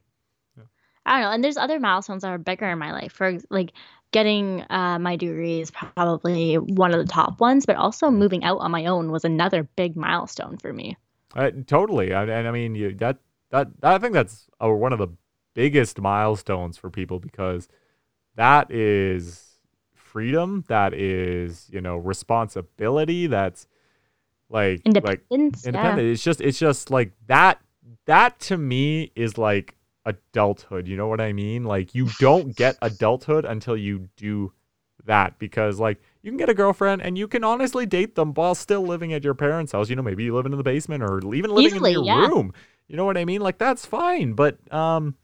Yeah. 0.56 0.64
I 1.06 1.12
don't 1.12 1.20
know. 1.22 1.30
And 1.32 1.44
there's 1.44 1.56
other 1.56 1.80
milestones 1.80 2.22
that 2.22 2.28
are 2.28 2.38
bigger 2.38 2.70
in 2.70 2.78
my 2.78 2.92
life. 2.92 3.12
For 3.12 3.38
like 3.50 3.72
getting 4.12 4.64
uh, 4.70 4.98
my 4.98 5.16
degree 5.16 5.60
is 5.60 5.70
probably 5.70 6.56
one 6.56 6.92
of 6.92 7.04
the 7.04 7.10
top 7.10 7.40
ones, 7.40 7.66
but 7.66 7.76
also 7.76 8.10
moving 8.10 8.44
out 8.44 8.58
on 8.58 8.70
my 8.70 8.86
own 8.86 9.10
was 9.10 9.24
another 9.24 9.62
big 9.76 9.96
milestone 9.96 10.58
for 10.58 10.72
me. 10.72 10.96
Uh, 11.34 11.50
totally. 11.66 12.12
I, 12.12 12.24
and 12.24 12.48
I 12.48 12.50
mean, 12.50 12.74
you, 12.74 12.94
that 12.96 13.18
that 13.50 13.68
I 13.82 13.98
think 13.98 14.12
that's 14.12 14.48
uh, 14.62 14.68
one 14.68 14.92
of 14.92 14.98
the 14.98 15.08
biggest 15.54 16.00
milestones 16.00 16.76
for 16.76 16.90
people 16.90 17.18
because 17.18 17.68
that 18.36 18.70
is 18.70 19.47
freedom, 20.18 20.64
that 20.66 20.94
is, 20.94 21.68
you 21.70 21.80
know, 21.80 21.96
responsibility, 21.96 23.28
that's 23.28 23.68
like 24.50 24.82
like 24.84 25.22
Independence. 25.30 25.64
independent. 25.64 26.08
It's 26.08 26.24
just 26.24 26.40
it's 26.40 26.58
just 26.58 26.90
like 26.90 27.12
that 27.28 27.60
that 28.06 28.40
to 28.40 28.56
me 28.58 29.12
is 29.14 29.38
like 29.38 29.76
adulthood. 30.04 30.88
You 30.88 30.96
know 30.96 31.06
what 31.06 31.20
I 31.20 31.32
mean? 31.32 31.62
Like 31.62 31.94
you 31.94 32.08
don't 32.18 32.56
get 32.56 32.76
adulthood 32.82 33.44
until 33.44 33.76
you 33.76 34.08
do 34.16 34.52
that 35.04 35.38
because 35.38 35.78
like 35.78 36.02
you 36.22 36.32
can 36.32 36.38
get 36.38 36.48
a 36.48 36.54
girlfriend 36.54 37.00
and 37.00 37.16
you 37.16 37.28
can 37.28 37.44
honestly 37.44 37.86
date 37.86 38.16
them 38.16 38.34
while 38.34 38.56
still 38.56 38.82
living 38.82 39.12
at 39.12 39.22
your 39.22 39.34
parents' 39.34 39.70
house. 39.70 39.88
You 39.88 39.94
know, 39.94 40.02
maybe 40.02 40.24
you 40.24 40.34
live 40.34 40.46
in 40.46 40.52
the 40.52 40.62
basement 40.64 41.04
or 41.04 41.18
even 41.32 41.52
living 41.52 41.76
Easily, 41.76 41.90
in 41.92 42.04
your 42.04 42.04
yeah. 42.04 42.26
room. 42.26 42.52
You 42.88 42.96
know 42.96 43.04
what 43.04 43.16
I 43.16 43.24
mean? 43.24 43.40
Like 43.40 43.58
that's 43.58 43.86
fine. 43.86 44.32
But 44.32 44.58
um 44.74 45.14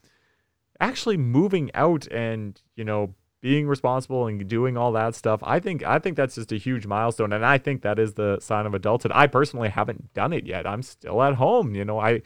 actually 0.81 1.17
moving 1.17 1.71
out 1.75 2.07
and, 2.13 2.61
you 2.77 2.85
know, 2.85 3.15
being 3.45 3.69
responsible 3.69 4.27
and 4.27 4.49
doing 4.49 4.75
all 4.75 4.91
that 4.93 5.15
stuff, 5.15 5.39
I 5.43 5.61
think 5.61 5.83
I 5.83 5.99
think 5.99 6.17
that's 6.17 6.37
just 6.37 6.51
a 6.51 6.57
huge 6.57 6.87
milestone. 6.87 7.31
And 7.31 7.45
I 7.45 7.59
think 7.59 7.83
that 7.83 7.99
is 7.99 8.15
the 8.15 8.41
sign 8.41 8.65
of 8.65 8.73
adulthood. 8.73 9.13
I 9.15 9.27
personally 9.27 9.69
haven't 9.69 10.15
done 10.15 10.33
it 10.33 10.47
yet. 10.47 10.67
I'm 10.67 10.81
still 10.83 11.23
at 11.23 11.35
home. 11.35 11.75
You 11.75 11.85
know, 11.85 12.01
I 12.01 12.23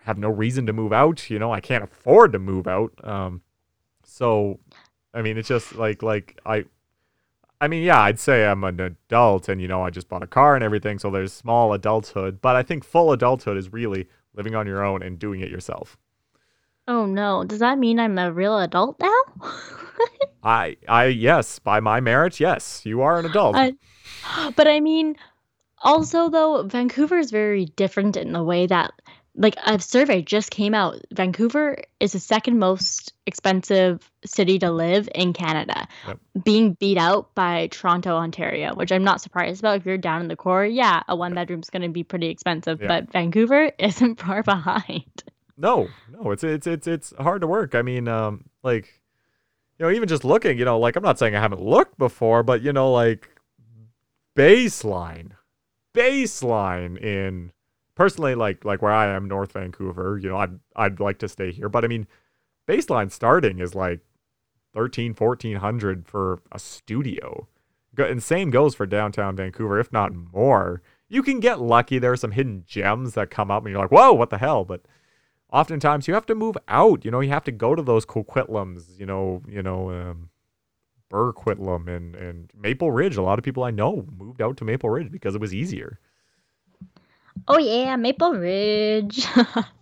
have 0.00 0.18
no 0.18 0.28
reason 0.28 0.66
to 0.66 0.72
move 0.72 0.92
out. 0.92 1.30
You 1.30 1.38
know, 1.38 1.52
I 1.52 1.60
can't 1.60 1.84
afford 1.84 2.32
to 2.32 2.40
move 2.40 2.66
out. 2.66 2.92
Um 3.04 3.42
so 4.02 4.58
I 5.14 5.22
mean 5.22 5.38
it's 5.38 5.46
just 5.46 5.76
like 5.76 6.02
like 6.02 6.40
I 6.44 6.64
I 7.60 7.68
mean, 7.68 7.84
yeah, 7.84 8.00
I'd 8.00 8.18
say 8.18 8.44
I'm 8.44 8.64
an 8.64 8.80
adult 8.80 9.48
and, 9.48 9.62
you 9.62 9.68
know, 9.68 9.84
I 9.84 9.90
just 9.90 10.08
bought 10.08 10.24
a 10.24 10.26
car 10.26 10.56
and 10.56 10.64
everything. 10.64 10.98
So 10.98 11.12
there's 11.12 11.32
small 11.32 11.72
adulthood. 11.72 12.40
But 12.40 12.56
I 12.56 12.64
think 12.64 12.82
full 12.82 13.12
adulthood 13.12 13.56
is 13.56 13.72
really 13.72 14.08
living 14.34 14.56
on 14.56 14.66
your 14.66 14.84
own 14.84 15.04
and 15.04 15.20
doing 15.20 15.40
it 15.40 15.52
yourself. 15.52 15.96
Oh 16.88 17.06
no, 17.06 17.44
does 17.44 17.60
that 17.60 17.78
mean 17.78 18.00
I'm 18.00 18.18
a 18.18 18.32
real 18.32 18.58
adult 18.58 18.98
now? 18.98 19.22
I, 20.42 20.76
I, 20.88 21.06
yes, 21.06 21.58
by 21.58 21.80
my 21.80 22.00
merit, 22.00 22.40
yes, 22.40 22.82
you 22.84 23.02
are 23.02 23.18
an 23.18 23.26
adult. 23.26 23.56
I, 23.56 23.72
but 24.56 24.66
I 24.66 24.80
mean, 24.80 25.16
also 25.82 26.28
though, 26.30 26.62
Vancouver 26.64 27.18
is 27.18 27.30
very 27.30 27.66
different 27.66 28.16
in 28.16 28.32
the 28.32 28.42
way 28.42 28.66
that, 28.66 28.92
like, 29.34 29.56
a 29.64 29.78
survey 29.80 30.20
just 30.20 30.50
came 30.50 30.74
out. 30.74 30.98
Vancouver 31.12 31.78
is 32.00 32.12
the 32.12 32.18
second 32.18 32.58
most 32.58 33.14
expensive 33.26 34.10
city 34.26 34.58
to 34.58 34.70
live 34.70 35.08
in 35.14 35.32
Canada, 35.32 35.86
Yep. 36.06 36.18
being 36.44 36.74
beat 36.74 36.98
out 36.98 37.34
by 37.34 37.68
Toronto, 37.68 38.16
Ontario, 38.16 38.74
which 38.74 38.92
I'm 38.92 39.04
not 39.04 39.20
surprised 39.22 39.60
about. 39.60 39.78
If 39.78 39.86
you're 39.86 39.96
down 39.96 40.20
in 40.20 40.28
the 40.28 40.36
core, 40.36 40.66
yeah, 40.66 41.02
a 41.08 41.16
one 41.16 41.34
bedroom's 41.34 41.70
going 41.70 41.82
to 41.82 41.88
be 41.88 42.02
pretty 42.04 42.28
expensive, 42.28 42.80
Yeah. 42.82 42.88
but 42.88 43.12
Vancouver 43.12 43.70
isn't 43.78 44.20
far 44.20 44.42
behind. 44.42 45.22
No, 45.56 45.88
no, 46.10 46.30
it's 46.32 46.42
it's 46.42 46.66
it's 46.66 46.86
it's 46.86 47.12
hard 47.18 47.42
to 47.42 47.46
work. 47.46 47.74
I 47.74 47.82
mean, 47.82 48.08
um, 48.08 48.46
like, 48.62 49.00
you 49.82 49.88
know, 49.88 49.94
even 49.96 50.08
just 50.08 50.24
looking, 50.24 50.56
you 50.60 50.64
know, 50.64 50.78
like 50.78 50.94
I'm 50.94 51.02
not 51.02 51.18
saying 51.18 51.34
I 51.34 51.40
haven't 51.40 51.60
looked 51.60 51.98
before, 51.98 52.44
but 52.44 52.62
you 52.62 52.72
know, 52.72 52.92
like 52.92 53.28
baseline, 54.36 55.32
baseline 55.92 56.96
in 57.02 57.50
personally, 57.96 58.36
like 58.36 58.64
like 58.64 58.80
where 58.80 58.92
I 58.92 59.08
am, 59.08 59.26
North 59.26 59.54
Vancouver. 59.54 60.20
You 60.22 60.28
know, 60.28 60.36
I'd 60.36 60.60
I'd 60.76 61.00
like 61.00 61.18
to 61.18 61.28
stay 61.28 61.50
here, 61.50 61.68
but 61.68 61.84
I 61.84 61.88
mean, 61.88 62.06
baseline 62.68 63.10
starting 63.10 63.58
is 63.58 63.74
like 63.74 63.98
13, 64.72 65.14
1400 65.14 66.06
for 66.06 66.40
a 66.52 66.60
studio. 66.60 67.48
And 67.98 68.22
same 68.22 68.50
goes 68.50 68.76
for 68.76 68.86
downtown 68.86 69.34
Vancouver, 69.34 69.80
if 69.80 69.92
not 69.92 70.14
more. 70.14 70.80
You 71.08 71.24
can 71.24 71.40
get 71.40 71.60
lucky. 71.60 71.98
There 71.98 72.12
are 72.12 72.16
some 72.16 72.30
hidden 72.30 72.62
gems 72.68 73.14
that 73.14 73.30
come 73.30 73.50
up, 73.50 73.64
and 73.64 73.72
you're 73.72 73.82
like, 73.82 73.90
"Whoa, 73.90 74.12
what 74.12 74.30
the 74.30 74.38
hell?" 74.38 74.64
But 74.64 74.82
oftentimes 75.52 76.08
you 76.08 76.14
have 76.14 76.26
to 76.26 76.34
move 76.34 76.56
out. 76.68 77.04
You 77.04 77.10
know, 77.10 77.20
you 77.20 77.30
have 77.30 77.44
to 77.44 77.52
go 77.52 77.74
to 77.74 77.82
those 77.82 78.04
Coquitlams, 78.06 78.98
you 78.98 79.06
know, 79.06 79.42
you 79.48 79.62
know, 79.62 79.90
um, 79.90 80.30
Burquitlam 81.10 81.88
and 81.94 82.14
and 82.16 82.50
Maple 82.56 82.90
Ridge. 82.90 83.16
A 83.16 83.22
lot 83.22 83.38
of 83.38 83.44
people 83.44 83.62
I 83.64 83.70
know 83.70 84.06
moved 84.16 84.40
out 84.40 84.56
to 84.58 84.64
Maple 84.64 84.90
Ridge 84.90 85.10
because 85.10 85.34
it 85.34 85.40
was 85.40 85.54
easier. 85.54 85.98
Oh 87.48 87.58
yeah, 87.58 87.96
Maple 87.96 88.32
Ridge. 88.34 89.26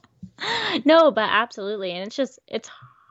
no, 0.85 1.11
but 1.11 1.28
absolutely, 1.30 1.92
and 1.92 2.06
it's 2.06 2.16
just 2.16 2.38
it's 2.48 2.68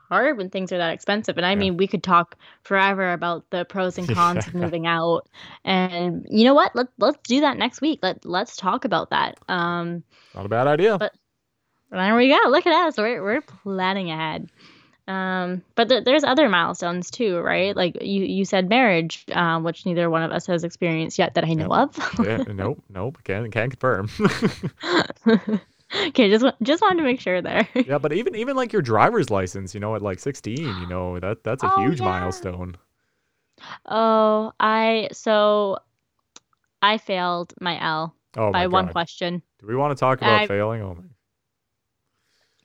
hard 0.08 0.36
when 0.36 0.50
things 0.50 0.72
are 0.72 0.78
that 0.78 0.92
expensive. 0.92 1.36
And 1.36 1.46
I 1.46 1.50
Yeah. 1.52 1.56
mean, 1.56 1.76
we 1.76 1.86
could 1.86 2.02
talk 2.02 2.36
forever 2.62 3.12
about 3.12 3.48
the 3.50 3.64
pros 3.64 3.96
and 3.96 4.08
cons 4.14 4.46
of 4.46 4.54
moving 4.54 4.86
out. 4.86 5.28
And 5.64 6.26
you 6.28 6.44
know 6.44 6.54
what? 6.54 6.74
Let 6.74 6.88
let's 6.98 7.18
do 7.26 7.40
that 7.40 7.56
next 7.58 7.80
week. 7.80 8.00
Let 8.02 8.24
let's 8.24 8.56
talk 8.56 8.84
about 8.84 9.10
that. 9.10 9.38
Um, 9.48 10.02
Not 10.34 10.46
a 10.46 10.48
bad 10.48 10.66
idea. 10.66 10.98
But- 10.98 11.14
there 11.90 12.16
we 12.16 12.28
go. 12.28 12.38
Look 12.48 12.66
at 12.66 12.72
us. 12.86 12.96
We're 12.96 13.22
we're 13.22 13.40
planning 13.40 14.10
ahead. 14.10 14.50
Um, 15.08 15.62
but 15.74 15.88
th- 15.88 16.04
there's 16.04 16.22
other 16.22 16.48
milestones 16.48 17.10
too, 17.10 17.38
right? 17.40 17.74
Like 17.74 17.96
you 18.00 18.22
you 18.24 18.44
said 18.44 18.68
marriage, 18.68 19.24
um, 19.32 19.64
which 19.64 19.84
neither 19.84 20.08
one 20.08 20.22
of 20.22 20.30
us 20.30 20.46
has 20.46 20.62
experienced 20.62 21.18
yet 21.18 21.34
that 21.34 21.44
I 21.44 21.54
know 21.54 21.72
of. 21.72 21.96
yeah, 22.24 22.44
nope, 22.48 22.82
nope, 22.88 23.18
can't 23.24 23.50
can't 23.50 23.70
confirm. 23.76 24.08
okay, 26.06 26.30
just 26.30 26.44
just 26.62 26.82
wanted 26.82 26.98
to 26.98 27.02
make 27.02 27.20
sure 27.20 27.42
there. 27.42 27.66
yeah, 27.74 27.98
but 27.98 28.12
even 28.12 28.34
even 28.36 28.54
like 28.56 28.72
your 28.72 28.82
driver's 28.82 29.30
license, 29.30 29.74
you 29.74 29.80
know, 29.80 29.94
at 29.96 30.02
like 30.02 30.20
16, 30.20 30.56
you 30.58 30.86
know, 30.86 31.18
that 31.18 31.42
that's 31.42 31.62
a 31.64 31.72
Oh, 31.72 31.80
huge 31.82 31.98
yeah. 32.00 32.06
milestone. 32.06 32.76
Oh, 33.86 34.52
I 34.60 35.08
so 35.12 35.78
I 36.82 36.98
failed 36.98 37.52
my 37.60 37.82
L 37.82 38.14
Oh 38.36 38.52
by 38.52 38.60
my 38.60 38.66
one 38.68 38.88
question. 38.88 39.42
Do 39.58 39.66
we 39.66 39.74
want 39.76 39.96
to 39.96 40.00
talk 40.00 40.18
about 40.18 40.42
I- 40.42 40.46
failing? 40.46 40.82
Oh 40.82 40.94
my. 40.94 41.02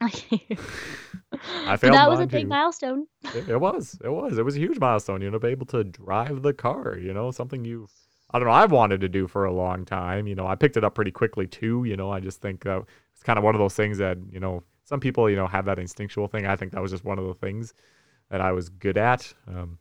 I 1.66 1.76
But 1.80 1.80
failed 1.80 1.94
that 1.94 2.08
was 2.08 2.20
a 2.20 2.26
big 2.26 2.48
milestone. 2.48 3.06
It, 3.34 3.48
it 3.48 3.60
was. 3.60 3.98
It 4.04 4.08
was. 4.10 4.38
It 4.38 4.44
was 4.44 4.56
a 4.56 4.60
huge 4.60 4.78
milestone, 4.78 5.20
you 5.22 5.30
know, 5.30 5.38
to 5.38 5.46
be 5.46 5.48
able 5.48 5.66
to 5.66 5.84
drive 5.84 6.42
the 6.42 6.52
car, 6.52 6.96
you 6.98 7.12
know, 7.12 7.30
something 7.30 7.64
you 7.64 7.88
I 8.30 8.38
don't 8.38 8.48
know, 8.48 8.54
I've 8.54 8.72
wanted 8.72 9.00
to 9.02 9.08
do 9.08 9.26
for 9.28 9.44
a 9.44 9.52
long 9.52 9.84
time. 9.84 10.26
You 10.26 10.34
know, 10.34 10.46
I 10.46 10.56
picked 10.56 10.76
it 10.76 10.84
up 10.84 10.94
pretty 10.94 11.12
quickly 11.12 11.46
too, 11.46 11.84
you 11.84 11.96
know. 11.96 12.10
I 12.10 12.20
just 12.20 12.40
think 12.40 12.64
that 12.64 12.82
it's 13.14 13.22
kind 13.22 13.38
of 13.38 13.44
one 13.44 13.54
of 13.54 13.60
those 13.60 13.74
things 13.74 13.98
that, 13.98 14.18
you 14.30 14.40
know, 14.40 14.62
some 14.84 15.00
people, 15.00 15.30
you 15.30 15.36
know, 15.36 15.46
have 15.46 15.64
that 15.66 15.78
instinctual 15.78 16.28
thing. 16.28 16.46
I 16.46 16.56
think 16.56 16.72
that 16.72 16.82
was 16.82 16.90
just 16.90 17.04
one 17.04 17.18
of 17.18 17.26
the 17.26 17.34
things 17.34 17.72
that 18.30 18.40
I 18.40 18.52
was 18.52 18.68
good 18.68 18.98
at. 18.98 19.32
Um 19.46 19.78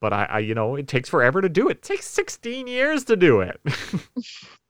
but 0.00 0.12
I, 0.12 0.24
I 0.24 0.38
you 0.40 0.54
know, 0.54 0.74
it 0.76 0.88
takes 0.88 1.08
forever 1.08 1.40
to 1.40 1.48
do 1.48 1.68
it. 1.68 1.78
It 1.78 1.82
takes 1.82 2.06
16 2.06 2.66
years 2.66 3.04
to 3.04 3.16
do 3.16 3.40
it. 3.40 3.60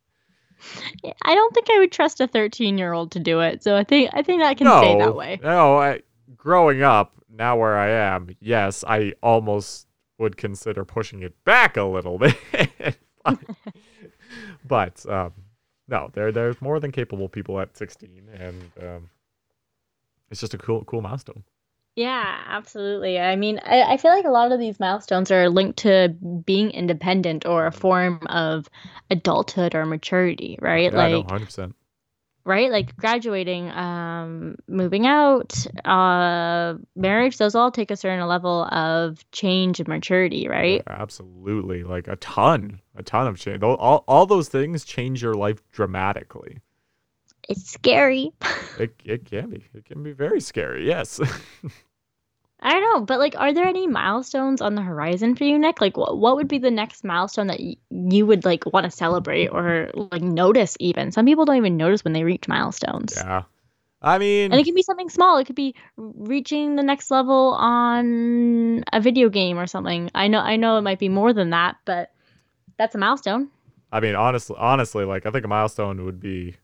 I 1.23 1.35
don't 1.35 1.55
think 1.55 1.69
I 1.71 1.79
would 1.79 1.93
trust 1.93 2.21
a 2.21 2.27
13 2.27 2.79
year 2.79 2.93
old 2.93 3.13
to 3.13 3.21
do 3.21 3.41
it. 3.41 3.63
So 3.63 3.77
I 3.77 3.85
think 3.85 4.11
I 4.13 4.23
think 4.23 4.41
that 4.43 4.57
can 4.57 4.67
stay 4.67 4.99
that 4.99 5.15
way. 5.15 5.41
No, 5.43 5.79
I, 5.79 6.03
growing 6.37 6.83
up, 6.83 7.13
now 7.31 7.57
where 7.57 7.77
I 7.77 7.89
am, 7.91 8.37
yes, 8.41 8.85
I 8.87 9.15
almost 9.23 9.87
would 10.19 10.37
consider 10.37 10.85
pushing 10.85 11.23
it 11.23 11.35
back 11.45 11.77
a 11.77 11.85
little 11.85 12.19
bit. 12.19 12.99
but 14.67 15.05
um, 15.09 15.33
no, 15.89 16.11
there 16.13 16.33
there's 16.33 16.61
more 16.61 16.81
than 16.81 16.93
capable 16.93 17.29
people 17.29 17.61
at 17.61 17.77
16, 17.77 18.29
and 18.33 18.71
um, 18.81 19.11
it's 20.31 20.41
just 20.41 20.55
a 20.55 20.59
cool 20.59 20.85
cool 20.85 21.03
milestone. 21.03 21.45
Yeah, 21.95 22.43
absolutely. 22.47 23.19
I 23.19 23.37
mean, 23.37 23.61
I, 23.63 23.83
I 23.83 23.97
feel 23.99 24.13
like 24.13 24.25
a 24.25 24.31
lot 24.31 24.51
of 24.51 24.59
these 24.59 24.81
milestones 24.81 25.31
are 25.31 25.51
linked 25.51 25.81
to 25.81 26.09
being 26.09 26.71
independent 26.71 27.45
or 27.45 27.67
a 27.67 27.73
form 27.73 28.21
of 28.27 28.67
adulthood 29.11 29.75
or 29.75 29.85
maturity, 29.85 30.59
right? 30.63 30.91
Yeah, 30.91 31.09
no, 31.09 31.21
like 31.21 31.27
100%. 31.27 31.75
right? 32.47 32.71
Like 32.71 32.97
graduating, 32.97 33.71
um, 33.73 34.57
moving 34.69 35.07
out, 35.07 35.55
uh, 35.85 36.75
marriage, 36.97 37.37
those 37.37 37.55
all 37.55 37.71
take 37.71 37.91
a 37.91 37.97
certain 37.97 38.27
level 38.27 38.65
of 38.65 39.23
change 39.31 39.79
and 39.79 39.87
maturity, 39.89 40.49
right? 40.49 40.83
Absolutely, 40.87 41.85
like 41.85 42.09
a 42.09 42.17
ton, 42.17 42.81
a 42.97 43.03
ton 43.03 43.27
of 43.27 43.39
change. 43.39 43.63
All 43.63 44.03
all 44.09 44.25
those 44.25 44.49
things 44.49 44.85
change 44.87 45.23
your 45.23 45.35
life 45.35 45.63
dramatically. 45.73 46.61
It's 47.49 47.71
scary. 47.71 48.33
It 48.79 48.95
it 49.05 49.25
can 49.25 49.51
be. 49.51 49.65
It 49.75 49.85
can 49.85 50.03
be 50.03 50.13
very 50.13 50.41
scary. 50.41 50.87
Yes. 50.87 51.21
I 52.65 52.71
don't 52.71 52.83
know, 53.01 53.05
but 53.05 53.19
like, 53.19 53.35
are 53.37 53.53
there 53.53 53.67
any 53.67 53.89
milestones 53.89 54.61
on 54.61 54.77
the 54.77 54.83
horizon 54.83 55.35
for 55.35 55.43
you, 55.43 55.59
Nick? 55.59 55.81
Like, 55.81 55.97
what 55.97 56.17
what 56.19 56.37
would 56.37 56.47
be 56.47 56.59
the 56.59 56.71
next 56.71 57.03
milestone 57.03 57.49
that 57.49 57.59
y- 57.59 57.75
you 57.91 58.25
would 58.25 58.45
like 58.45 58.65
want 58.73 58.85
to 58.85 58.91
celebrate 58.91 59.49
or 59.49 59.91
like 59.95 60.23
notice? 60.23 60.77
Even 60.79 61.11
some 61.11 61.27
people 61.27 61.45
don't 61.45 61.57
even 61.57 61.77
notice 61.77 62.05
when 62.05 62.13
they 62.13 62.23
reach 62.23 62.47
milestones. 62.47 63.15
yeah. 63.17 63.43
I 64.01 64.19
mean, 64.19 64.51
And 64.53 64.61
it 64.61 64.65
can 64.65 64.75
be 64.75 64.83
something 64.83 65.09
small. 65.09 65.39
It 65.39 65.47
could 65.47 65.55
be 65.57 65.75
reaching 65.97 66.75
the 66.77 66.83
next 66.83 67.09
level 67.11 67.55
on 67.59 68.83
a 68.93 69.01
video 69.01 69.29
game 69.29 69.59
or 69.59 69.67
something. 69.67 70.11
I 70.15 70.29
know 70.29 70.39
I 70.41 70.55
know 70.57 70.77
it 70.79 70.83
might 70.83 70.99
be 71.01 71.09
more 71.09 71.33
than 71.33 71.51
that, 71.51 71.77
but 71.85 72.13
that's 72.79 72.95
a 72.95 72.99
milestone. 72.99 73.49
I 73.91 73.99
mean, 74.01 74.15
honestly, 74.15 74.57
honestly, 74.59 75.05
like 75.05 75.27
I 75.27 75.31
think 75.31 75.45
a 75.45 75.49
milestone 75.49 76.05
would 76.05 76.21
be, 76.21 76.57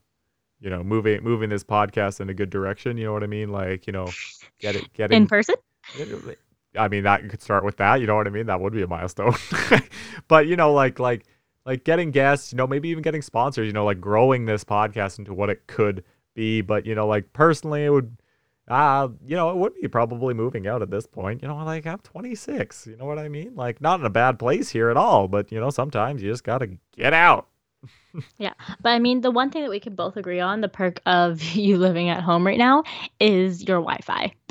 you 0.59 0.69
know, 0.69 0.83
moving 0.83 1.23
moving 1.23 1.49
this 1.49 1.63
podcast 1.63 2.19
in 2.19 2.29
a 2.29 2.33
good 2.33 2.49
direction. 2.49 2.97
You 2.97 3.05
know 3.05 3.13
what 3.13 3.23
I 3.23 3.27
mean? 3.27 3.49
Like, 3.49 3.87
you 3.87 3.93
know, 3.93 4.09
get 4.59 4.75
it, 4.75 4.93
In 5.11 5.27
person? 5.27 5.55
I 6.77 6.87
mean, 6.87 7.03
that 7.03 7.27
could 7.29 7.41
start 7.41 7.63
with 7.63 7.77
that. 7.77 8.01
You 8.01 8.07
know 8.07 8.15
what 8.15 8.27
I 8.27 8.29
mean? 8.29 8.45
That 8.45 8.61
would 8.61 8.73
be 8.73 8.81
a 8.81 8.87
milestone. 8.87 9.33
but 10.27 10.47
you 10.47 10.55
know, 10.55 10.73
like 10.73 10.99
like 10.99 11.25
like 11.65 11.83
getting 11.83 12.11
guests. 12.11 12.51
You 12.51 12.57
know, 12.57 12.67
maybe 12.67 12.89
even 12.89 13.01
getting 13.01 13.21
sponsors. 13.21 13.67
You 13.67 13.73
know, 13.73 13.85
like 13.85 14.01
growing 14.01 14.45
this 14.45 14.63
podcast 14.63 15.19
into 15.19 15.33
what 15.33 15.49
it 15.49 15.67
could 15.67 16.03
be. 16.35 16.61
But 16.61 16.85
you 16.85 16.95
know, 16.95 17.07
like 17.07 17.31
personally, 17.33 17.85
it 17.85 17.89
would. 17.89 18.17
Uh, 18.67 19.07
you 19.25 19.35
know, 19.35 19.49
it 19.49 19.57
would 19.57 19.73
be 19.81 19.87
probably 19.87 20.35
moving 20.35 20.67
out 20.67 20.83
at 20.83 20.91
this 20.91 21.07
point. 21.07 21.41
You 21.41 21.47
know, 21.47 21.55
like 21.55 21.87
I'm 21.87 21.97
26. 21.99 22.85
You 22.85 22.97
know 22.97 23.05
what 23.05 23.17
I 23.17 23.27
mean? 23.27 23.55
Like 23.55 23.81
not 23.81 23.99
in 23.99 24.05
a 24.05 24.11
bad 24.11 24.37
place 24.37 24.69
here 24.69 24.91
at 24.91 24.97
all, 24.97 25.27
but 25.27 25.51
you 25.51 25.59
know, 25.59 25.71
sometimes 25.71 26.21
you 26.21 26.29
just 26.29 26.43
gotta 26.43 26.77
get 26.95 27.11
out. 27.11 27.47
Yeah, 28.37 28.53
but 28.81 28.89
I 28.89 28.99
mean, 28.99 29.21
the 29.21 29.31
one 29.31 29.51
thing 29.51 29.61
that 29.61 29.69
we 29.69 29.79
can 29.79 29.95
both 29.95 30.17
agree 30.17 30.39
on, 30.39 30.61
the 30.61 30.69
perk 30.69 31.01
of 31.05 31.41
you 31.43 31.77
living 31.77 32.09
at 32.09 32.23
home 32.23 32.45
right 32.45 32.57
now, 32.57 32.83
is 33.19 33.63
your 33.63 33.81
Wi-Fi. 33.81 34.33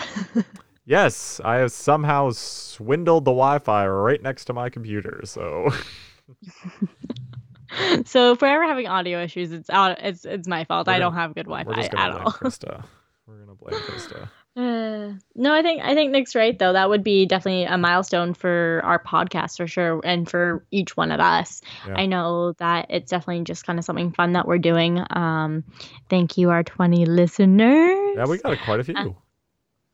Yes, 0.88 1.38
I 1.45 1.57
have 1.57 1.71
somehow 1.71 2.31
swindled 2.31 3.27
the 3.27 3.31
Wi-Fi 3.31 3.87
right 3.87 4.23
next 4.23 4.47
to 4.47 4.55
my 4.55 4.71
computer. 4.71 5.21
So 5.27 5.69
so 8.07 8.33
if 8.33 8.41
we're 8.41 8.49
ever 8.49 8.67
having 8.67 8.87
audio 8.87 9.23
issues, 9.23 9.53
it's 9.53 9.69
out. 9.69 10.03
It's 10.03 10.25
it's 10.25 10.49
my 10.49 10.64
fault. 10.64 10.87
We're 10.87 10.95
I 10.95 10.99
don't 10.99 11.12
have 11.12 11.35
good 11.35 11.45
Wi-Fi 11.45 11.71
gonna 11.71 11.83
at 11.83 11.91
blame 11.91 12.25
all. 12.25 12.33
Krista. 12.33 12.87
We're 13.27 13.37
gonna 13.37 13.55
blame 13.55 13.79
Krista. 13.83 14.31
Uh, 14.59 15.12
no, 15.37 15.55
I 15.55 15.62
think 15.62 15.83
I 15.85 15.94
think 15.94 16.11
Nick's 16.11 16.35
right 16.35 16.59
though. 16.59 16.73
That 16.73 16.88
would 16.88 17.05
be 17.05 17.27
definitely 17.27 17.62
a 17.62 17.79
milestone 17.79 18.35
for 18.35 18.81
our 18.83 19.01
podcast 19.01 19.57
for 19.57 19.68
sure, 19.68 20.01
and 20.03 20.29
for 20.29 20.64
each 20.73 20.97
one 20.97 21.12
of 21.12 21.21
us. 21.21 21.62
Yeah. 21.87 21.94
I 21.97 22.07
know 22.07 22.55
that 22.55 22.87
it's 22.90 23.09
definitely 23.09 23.44
just 23.44 23.64
kind 23.64 23.79
of 23.79 23.85
something 23.85 24.11
fun 24.11 24.33
that 24.33 24.49
we're 24.49 24.59
doing. 24.59 25.01
Um, 25.11 25.62
thank 26.11 26.37
you, 26.37 26.51
our 26.51 26.64
twenty 26.64 27.07
listeners. 27.07 28.16
Yeah, 28.16 28.27
we 28.27 28.38
got 28.38 28.59
quite 28.64 28.81
a 28.81 28.85
few. 28.85 29.16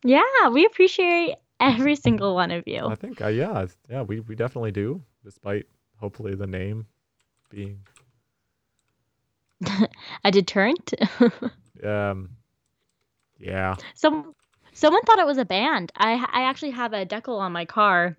Yeah, 0.02 0.48
we 0.50 0.64
appreciate 0.64 1.36
every 1.60 1.96
single 2.06 2.34
one 2.34 2.50
of 2.50 2.66
you. 2.66 2.86
I 2.86 2.94
think, 2.94 3.20
uh, 3.20 3.28
yeah, 3.28 3.66
yeah, 3.90 4.00
we, 4.02 4.20
we 4.20 4.34
definitely 4.34 4.72
do, 4.72 5.02
despite 5.22 5.66
hopefully 5.96 6.34
the 6.34 6.46
name 6.46 6.86
being, 7.50 7.80
A 10.24 10.30
deterrent. 10.30 10.94
um, 11.84 12.30
yeah, 13.38 13.76
Some 13.94 14.33
someone 14.74 15.02
thought 15.02 15.18
it 15.18 15.26
was 15.26 15.38
a 15.38 15.44
band. 15.44 15.90
I 15.96 16.14
I 16.30 16.42
actually 16.42 16.72
have 16.72 16.92
a 16.92 17.06
decal 17.06 17.38
on 17.40 17.52
my 17.52 17.64
car. 17.64 18.16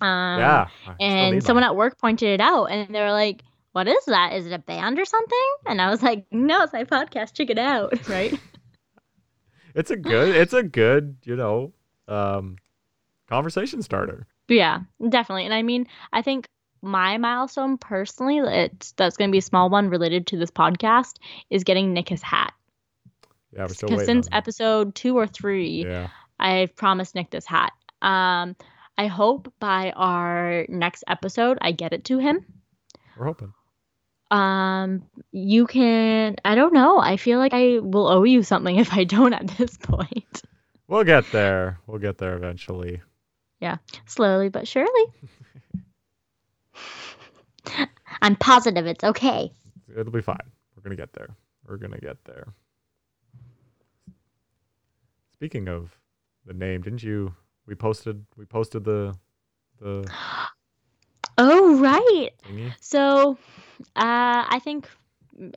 Um, 0.00 0.40
yeah. 0.40 0.68
And 0.98 1.44
someone 1.44 1.62
at 1.64 1.76
work 1.76 1.98
pointed 1.98 2.28
it 2.28 2.40
out 2.40 2.66
and 2.66 2.92
they 2.92 3.00
were 3.00 3.12
like 3.12 3.42
what 3.72 3.86
is 3.88 4.04
that 4.06 4.32
is 4.32 4.46
it 4.46 4.52
a 4.52 4.58
band 4.58 4.98
or 4.98 5.04
something 5.04 5.48
and 5.66 5.80
i 5.80 5.88
was 5.90 6.02
like 6.02 6.26
no 6.30 6.62
it's 6.62 6.72
my 6.72 6.84
podcast 6.84 7.34
check 7.34 7.50
it 7.50 7.58
out 7.58 8.08
right 8.08 8.38
It's 9.74 9.90
a 9.90 9.96
good, 9.96 10.36
it's 10.36 10.52
a 10.52 10.62
good, 10.62 11.16
you 11.24 11.34
know, 11.34 11.72
um, 12.06 12.56
conversation 13.28 13.80
starter. 13.80 14.26
Yeah 14.48 14.80
definitely 15.08 15.44
and 15.46 15.54
i 15.54 15.62
mean 15.62 15.86
i 16.12 16.20
think 16.20 16.46
my 16.82 17.16
milestone 17.16 17.78
personally 17.78 18.38
it's 18.38 18.92
that's 18.92 19.16
going 19.16 19.30
to 19.30 19.32
be 19.32 19.38
a 19.38 19.42
small 19.42 19.70
one 19.70 19.88
related 19.88 20.26
to 20.26 20.36
this 20.36 20.50
podcast 20.50 21.14
is 21.48 21.64
getting 21.64 21.94
nick 21.94 22.08
his 22.08 22.22
hat 22.22 22.52
Yeah, 23.52 23.62
we're 23.62 23.68
still 23.68 23.88
because 23.88 24.00
waiting. 24.00 24.22
since 24.22 24.28
episode 24.32 24.94
two 24.94 25.16
or 25.16 25.26
three 25.26 25.84
yeah, 25.84 26.08
i've 26.40 26.74
promised 26.74 27.14
nick 27.14 27.30
this 27.30 27.44
hat 27.44 27.72
um 28.00 28.56
i 28.96 29.06
hope 29.06 29.52
by 29.60 29.92
our 29.94 30.64
next 30.68 31.04
episode 31.06 31.58
i 31.60 31.72
get 31.72 31.92
it 31.92 32.04
to 32.06 32.18
him 32.18 32.46
we're 33.16 33.26
hoping. 33.26 33.52
Um, 34.30 35.02
you 35.30 35.66
can. 35.66 36.36
I 36.44 36.54
don't 36.54 36.72
know. 36.72 36.98
I 36.98 37.16
feel 37.16 37.38
like 37.38 37.52
I 37.52 37.78
will 37.80 38.08
owe 38.08 38.24
you 38.24 38.42
something 38.42 38.76
if 38.78 38.92
I 38.92 39.04
don't 39.04 39.32
at 39.32 39.46
this 39.48 39.76
point. 39.76 40.42
We'll 40.88 41.04
get 41.04 41.30
there. 41.32 41.78
We'll 41.86 42.00
get 42.00 42.18
there 42.18 42.34
eventually. 42.34 43.00
Yeah, 43.60 43.76
slowly 44.06 44.48
but 44.48 44.66
surely. 44.66 45.04
I'm 48.22 48.36
positive 48.36 48.86
it's 48.86 49.04
okay. 49.04 49.52
It'll 49.96 50.12
be 50.12 50.22
fine. 50.22 50.36
We're 50.74 50.82
gonna 50.82 50.96
get 50.96 51.12
there. 51.12 51.28
We're 51.66 51.76
gonna 51.76 51.98
get 51.98 52.16
there. 52.24 52.52
Speaking 55.42 55.66
of 55.66 55.98
the 56.46 56.52
name, 56.52 56.82
didn't 56.82 57.02
you? 57.02 57.34
We 57.66 57.74
posted. 57.74 58.24
We 58.36 58.44
posted 58.44 58.84
the 58.84 59.12
the 59.80 60.08
Oh 61.36 61.80
right. 61.80 62.30
thingy. 62.48 62.72
So, 62.80 63.36
uh, 63.96 64.46
I 64.46 64.60
think 64.62 64.88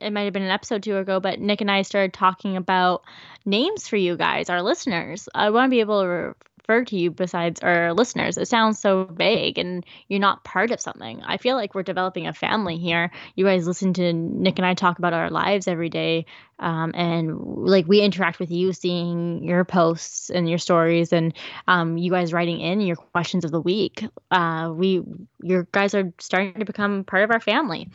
it 0.01 0.11
might 0.11 0.23
have 0.23 0.33
been 0.33 0.41
an 0.41 0.49
episode 0.49 0.81
two 0.81 0.97
ago, 0.97 1.19
but 1.19 1.39
Nick 1.39 1.61
and 1.61 1.69
I 1.69 1.83
started 1.83 2.13
talking 2.13 2.57
about 2.57 3.03
names 3.45 3.87
for 3.87 3.95
you 3.95 4.17
guys, 4.17 4.49
our 4.49 4.63
listeners. 4.63 5.29
I 5.35 5.51
want 5.51 5.67
to 5.67 5.69
be 5.69 5.81
able 5.81 6.01
to 6.01 6.35
refer 6.67 6.83
to 6.85 6.97
you 6.97 7.11
besides 7.11 7.59
our 7.61 7.93
listeners. 7.93 8.37
It 8.37 8.47
sounds 8.47 8.79
so 8.79 9.05
vague, 9.05 9.57
and 9.57 9.85
you're 10.07 10.19
not 10.19 10.43
part 10.43 10.71
of 10.71 10.79
something. 10.79 11.21
I 11.23 11.37
feel 11.37 11.55
like 11.55 11.75
we're 11.75 11.83
developing 11.83 12.27
a 12.27 12.33
family 12.33 12.77
here. 12.77 13.11
You 13.35 13.45
guys 13.45 13.67
listen 13.67 13.93
to 13.93 14.13
Nick 14.13 14.57
and 14.57 14.65
I 14.65 14.73
talk 14.73 14.97
about 14.97 15.13
our 15.13 15.29
lives 15.29 15.67
every 15.67 15.89
day, 15.89 16.25
um, 16.59 16.91
and 16.95 17.37
like 17.39 17.87
we 17.87 18.01
interact 18.01 18.39
with 18.39 18.51
you, 18.51 18.73
seeing 18.73 19.43
your 19.43 19.63
posts 19.63 20.29
and 20.29 20.49
your 20.49 20.57
stories, 20.57 21.13
and 21.13 21.33
um, 21.67 21.97
you 21.97 22.11
guys 22.11 22.33
writing 22.33 22.59
in 22.59 22.81
your 22.81 22.95
questions 22.95 23.45
of 23.45 23.51
the 23.51 23.61
week. 23.61 24.05
Uh, 24.31 24.71
we 24.73 25.01
your 25.41 25.67
guys 25.71 25.93
are 25.93 26.11
starting 26.19 26.53
to 26.55 26.65
become 26.65 27.03
part 27.03 27.23
of 27.23 27.31
our 27.31 27.39
family. 27.39 27.89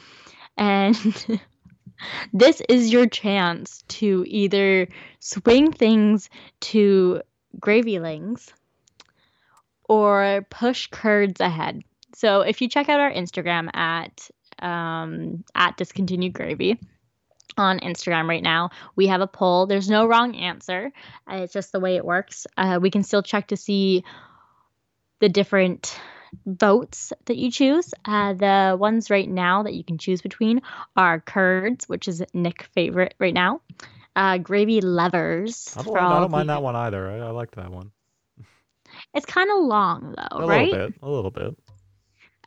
And 0.57 0.97
this 2.33 2.63
is 2.69 2.93
your 2.93 3.07
chance 3.07 3.83
to 3.89 4.25
either 4.29 4.89
swing 5.19 5.73
things 5.73 6.29
to 6.61 7.23
Gravylings 7.59 8.53
or 9.91 10.47
push 10.51 10.87
curds 10.87 11.41
ahead. 11.41 11.83
So 12.15 12.43
if 12.43 12.61
you 12.63 12.69
check 12.69 12.89
out 12.89 13.01
our 13.01 13.13
Instagram 13.13 13.75
at 13.75 14.31
um, 14.61 15.43
at 15.53 15.77
discontinued 15.77 16.33
gravy 16.33 16.79
on 17.57 17.81
Instagram 17.81 18.29
right 18.29 18.43
now, 18.43 18.71
we 18.95 19.09
have 19.09 19.21
a 19.21 19.27
poll. 19.27 19.67
There's 19.67 19.91
no 19.91 20.07
wrong 20.07 20.37
answer. 20.37 20.93
Uh, 21.29 21.39
It's 21.39 21.53
just 21.53 21.73
the 21.73 21.81
way 21.81 21.97
it 21.97 22.05
works. 22.05 22.47
Uh, 22.57 22.79
we 22.81 22.93
can 22.93 23.03
still 23.03 23.23
check 23.23 23.49
to 23.49 23.57
see 23.57 24.05
the 25.19 25.29
different 25.29 25.99
votes 26.47 27.13
that 27.25 27.37
you 27.37 27.51
choose. 27.51 27.93
Uh, 28.05 28.35
the 28.35 28.77
ones 28.79 29.11
right 29.11 29.29
now 29.29 29.65
that 29.65 29.75
you 29.75 29.83
can 29.83 29.99
choose 29.99 30.23
between 30.23 30.63
are 30.97 31.19
curds, 31.19 31.89
which 31.89 32.07
is 32.07 32.23
Nick 32.33 32.63
favorite 32.75 33.15
right 33.19 33.35
now. 33.35 33.61
Uh, 34.15 34.39
gravy 34.39 34.81
levers. 34.81 35.75
I 35.77 35.83
don't, 35.83 35.97
I 35.97 36.21
don't 36.21 36.31
mind 36.31 36.49
that 36.49 36.63
one 36.63 36.77
either. 36.77 37.11
I, 37.11 37.17
I 37.19 37.31
liked 37.31 37.57
that 37.57 37.73
one. 37.73 37.91
It's 39.15 39.27
kind 39.27 39.51
of 39.51 39.65
long 39.65 40.15
though, 40.17 40.45
a 40.45 40.47
right? 40.47 40.71
little 40.71 40.89
bit. 40.89 40.95
A 41.03 41.09
little 41.11 41.31
bit. 41.31 41.57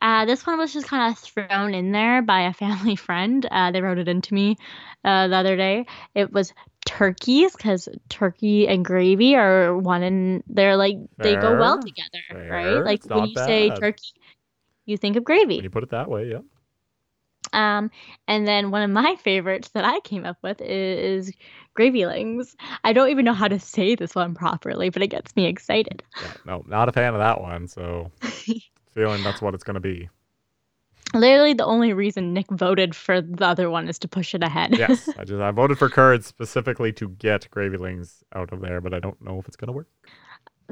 Uh, 0.02 0.26
this 0.26 0.46
one 0.46 0.58
was 0.58 0.72
just 0.72 0.86
kind 0.86 1.12
of 1.12 1.18
thrown 1.18 1.72
in 1.74 1.92
there 1.92 2.20
by 2.20 2.42
a 2.42 2.52
family 2.52 2.96
friend. 3.06 3.46
Uh, 3.50 3.70
they 3.70 3.80
wrote 3.80 3.98
it 3.98 4.08
into 4.08 4.34
me 4.34 4.56
uh, 5.04 5.28
the 5.28 5.36
other 5.36 5.56
day. 5.56 5.86
It 6.14 6.32
was 6.32 6.52
turkeys 6.84 7.56
because 7.56 7.88
turkey 8.08 8.68
and 8.68 8.84
gravy 8.84 9.34
are 9.36 9.76
one 9.76 10.02
and 10.02 10.42
they're 10.46 10.76
like 10.76 10.96
they 11.18 11.34
go 11.36 11.54
well 11.58 11.82
together, 11.82 12.22
fair. 12.30 12.50
right? 12.50 12.84
Like 12.84 12.98
It's 12.98 13.08
when 13.08 13.28
you 13.28 13.36
say 13.36 13.70
turkey, 13.70 14.12
you 14.84 14.96
think 14.96 15.16
of 15.16 15.24
gravy. 15.24 15.56
When 15.56 15.64
you 15.64 15.70
put 15.70 15.82
it 15.84 15.90
that 15.90 16.10
way, 16.10 16.30
yeah. 16.30 16.40
Um, 17.54 17.90
and 18.28 18.46
then 18.46 18.70
one 18.70 18.82
of 18.82 18.90
my 18.90 19.16
favorites 19.22 19.70
that 19.70 19.84
I 19.84 20.00
came 20.00 20.24
up 20.24 20.38
with 20.42 20.60
is, 20.60 21.32
gravylings. 21.76 22.54
I 22.84 22.92
don't 22.92 23.10
even 23.10 23.24
know 23.24 23.34
how 23.34 23.48
to 23.48 23.58
say 23.58 23.94
this 23.94 24.14
one 24.14 24.34
properly, 24.34 24.90
but 24.90 25.02
it 25.02 25.08
gets 25.08 25.34
me 25.36 25.46
excited. 25.46 26.02
yeah. 26.20 26.32
No, 26.44 26.64
not 26.66 26.88
a 26.88 26.92
fan 26.92 27.14
of 27.14 27.20
that 27.20 27.40
one. 27.40 27.68
So 27.68 28.10
feeling 28.92 29.22
that's 29.22 29.42
what 29.42 29.54
it's 29.54 29.64
gonna 29.64 29.80
be. 29.80 30.08
Literally, 31.12 31.52
the 31.52 31.64
only 31.64 31.92
reason 31.92 32.32
Nick 32.32 32.46
voted 32.50 32.96
for 32.96 33.20
the 33.20 33.46
other 33.46 33.70
one 33.70 33.88
is 33.88 33.98
to 34.00 34.08
push 34.08 34.34
it 34.34 34.42
ahead. 34.42 34.76
Yes, 34.76 35.08
I 35.16 35.24
just 35.24 35.40
I 35.40 35.50
voted 35.50 35.78
for 35.78 35.88
curds 35.88 36.26
specifically 36.26 36.92
to 36.94 37.08
get 37.08 37.48
Gravylings 37.50 38.22
out 38.34 38.52
of 38.52 38.60
there, 38.60 38.80
but 38.80 38.94
I 38.94 38.98
don't 38.98 39.20
know 39.22 39.38
if 39.38 39.46
it's 39.46 39.56
gonna 39.56 39.72
work. 39.72 39.88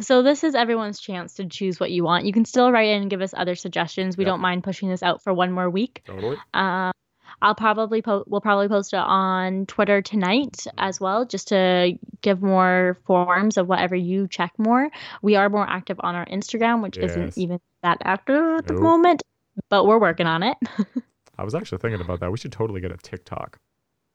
So 0.00 0.22
this 0.22 0.42
is 0.44 0.54
everyone's 0.54 1.00
chance 1.00 1.34
to 1.34 1.46
choose 1.46 1.78
what 1.80 1.90
you 1.90 2.04
want. 2.04 2.24
You 2.24 2.32
can 2.32 2.44
still 2.44 2.70
write 2.72 2.88
in 2.88 3.02
and 3.02 3.10
give 3.10 3.20
us 3.20 3.34
other 3.36 3.54
suggestions. 3.54 4.16
We 4.16 4.24
Yep. 4.24 4.32
don't 4.32 4.40
mind 4.40 4.64
pushing 4.64 4.88
this 4.88 5.02
out 5.02 5.22
for 5.22 5.32
one 5.34 5.52
more 5.52 5.68
week. 5.70 6.02
Totally. 6.06 6.36
Um, 6.54 6.92
I'll 7.40 7.54
probably 7.54 8.02
po- 8.02 8.24
we'll 8.26 8.40
probably 8.40 8.68
post 8.68 8.92
it 8.92 8.98
on 8.98 9.66
Twitter 9.66 10.00
tonight 10.00 10.64
as 10.78 11.00
well, 11.00 11.24
just 11.24 11.48
to 11.48 11.98
give 12.20 12.40
more 12.42 12.98
forms 13.04 13.56
of 13.56 13.66
whatever 13.66 13.96
you 13.96 14.28
check 14.28 14.52
more. 14.58 14.88
We 15.22 15.34
are 15.36 15.48
more 15.48 15.68
active 15.68 15.96
on 16.00 16.14
our 16.14 16.26
Instagram, 16.26 16.82
which 16.82 16.96
Yes. 16.98 17.10
isn't 17.10 17.38
even 17.38 17.58
that 17.82 17.98
active 18.04 18.36
at 18.58 18.66
the 18.66 18.74
Nope. 18.74 18.82
moment, 18.82 19.22
but 19.70 19.86
we're 19.86 19.98
working 19.98 20.26
on 20.26 20.42
it. 20.44 20.56
I 21.38 21.44
was 21.44 21.54
actually 21.54 21.78
thinking 21.78 22.00
about 22.00 22.20
that. 22.20 22.30
We 22.30 22.38
should 22.38 22.52
totally 22.52 22.80
get 22.80 22.92
a 22.92 22.96
TikTok. 22.96 23.58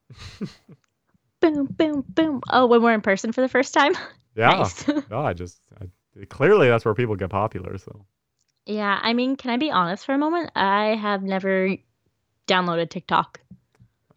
boom, 1.42 1.66
boom, 1.66 2.06
boom. 2.08 2.42
Oh, 2.50 2.68
when 2.68 2.82
we're 2.82 2.94
in 2.94 3.02
person 3.02 3.32
for 3.32 3.42
the 3.42 3.50
first 3.50 3.74
time. 3.74 3.94
Yeah. 4.38 4.52
Nice. 4.52 4.88
No, 5.10 5.20
I 5.20 5.34
just 5.34 5.60
I, 5.82 5.88
clearly 6.30 6.70
that's 6.70 6.86
where 6.86 6.94
people 6.94 7.16
get 7.16 7.30
popular. 7.30 7.78
So 7.78 8.06
yeah, 8.66 9.00
I 9.02 9.14
mean, 9.14 9.36
can 9.36 9.52
I 9.52 9.58
be 9.58 9.72
honest 9.72 10.06
for 10.06 10.14
a 10.14 10.18
moment? 10.18 10.52
I 10.56 10.96
have 10.96 11.24
never 11.24 11.76
downloaded 12.48 12.90
TikTok 12.90 13.42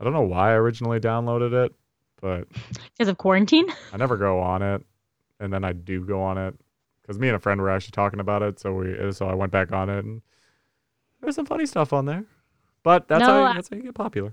I 0.00 0.04
don't 0.04 0.14
know 0.14 0.22
why 0.22 0.50
I 0.50 0.54
originally 0.54 0.98
downloaded 0.98 1.52
it, 1.66 1.74
but 2.20 2.48
because 2.96 3.09
of 3.09 3.18
quarantine. 3.18 3.66
I 3.92 3.98
never 3.98 4.16
go 4.16 4.40
on 4.40 4.62
it, 4.62 4.83
and 5.38 5.52
then 5.52 5.62
I 5.62 5.72
do 5.72 6.04
go 6.04 6.22
on 6.22 6.38
it 6.38 6.54
because 7.02 7.18
me 7.18 7.28
and 7.28 7.37
a 7.37 7.40
friend 7.40 7.61
were 7.61 7.70
actually 7.70 7.92
talking 7.92 8.18
about 8.18 8.42
it. 8.42 8.59
So 8.59 8.72
we 8.72 9.12
so 9.12 9.26
I 9.28 9.35
went 9.35 9.52
back 9.52 9.72
on 9.72 9.90
it, 9.90 10.04
and 10.04 10.22
there's 11.20 11.35
some 11.37 11.46
funny 11.46 11.66
stuff 11.66 11.92
on 11.92 12.06
there. 12.06 12.24
But 12.83 13.09
that's 13.09 13.20
No, 13.20 13.26
how 13.26 13.48
you, 13.48 13.54
that's 13.54 13.68
how 13.68 13.76
you 13.76 13.83
get 13.83 13.94
popular. 13.94 14.33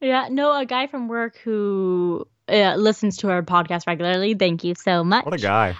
Yeah, 0.00 0.28
no, 0.30 0.56
a 0.56 0.64
guy 0.64 0.86
from 0.86 1.08
work 1.08 1.38
who 1.38 2.28
uh, 2.48 2.74
listens 2.76 3.16
to 3.18 3.30
our 3.30 3.42
podcast 3.42 3.86
regularly. 3.86 4.34
Thank 4.34 4.64
you 4.64 4.74
so 4.74 5.04
much. 5.04 5.24
What 5.24 5.34
a 5.34 5.38
guy. 5.38 5.76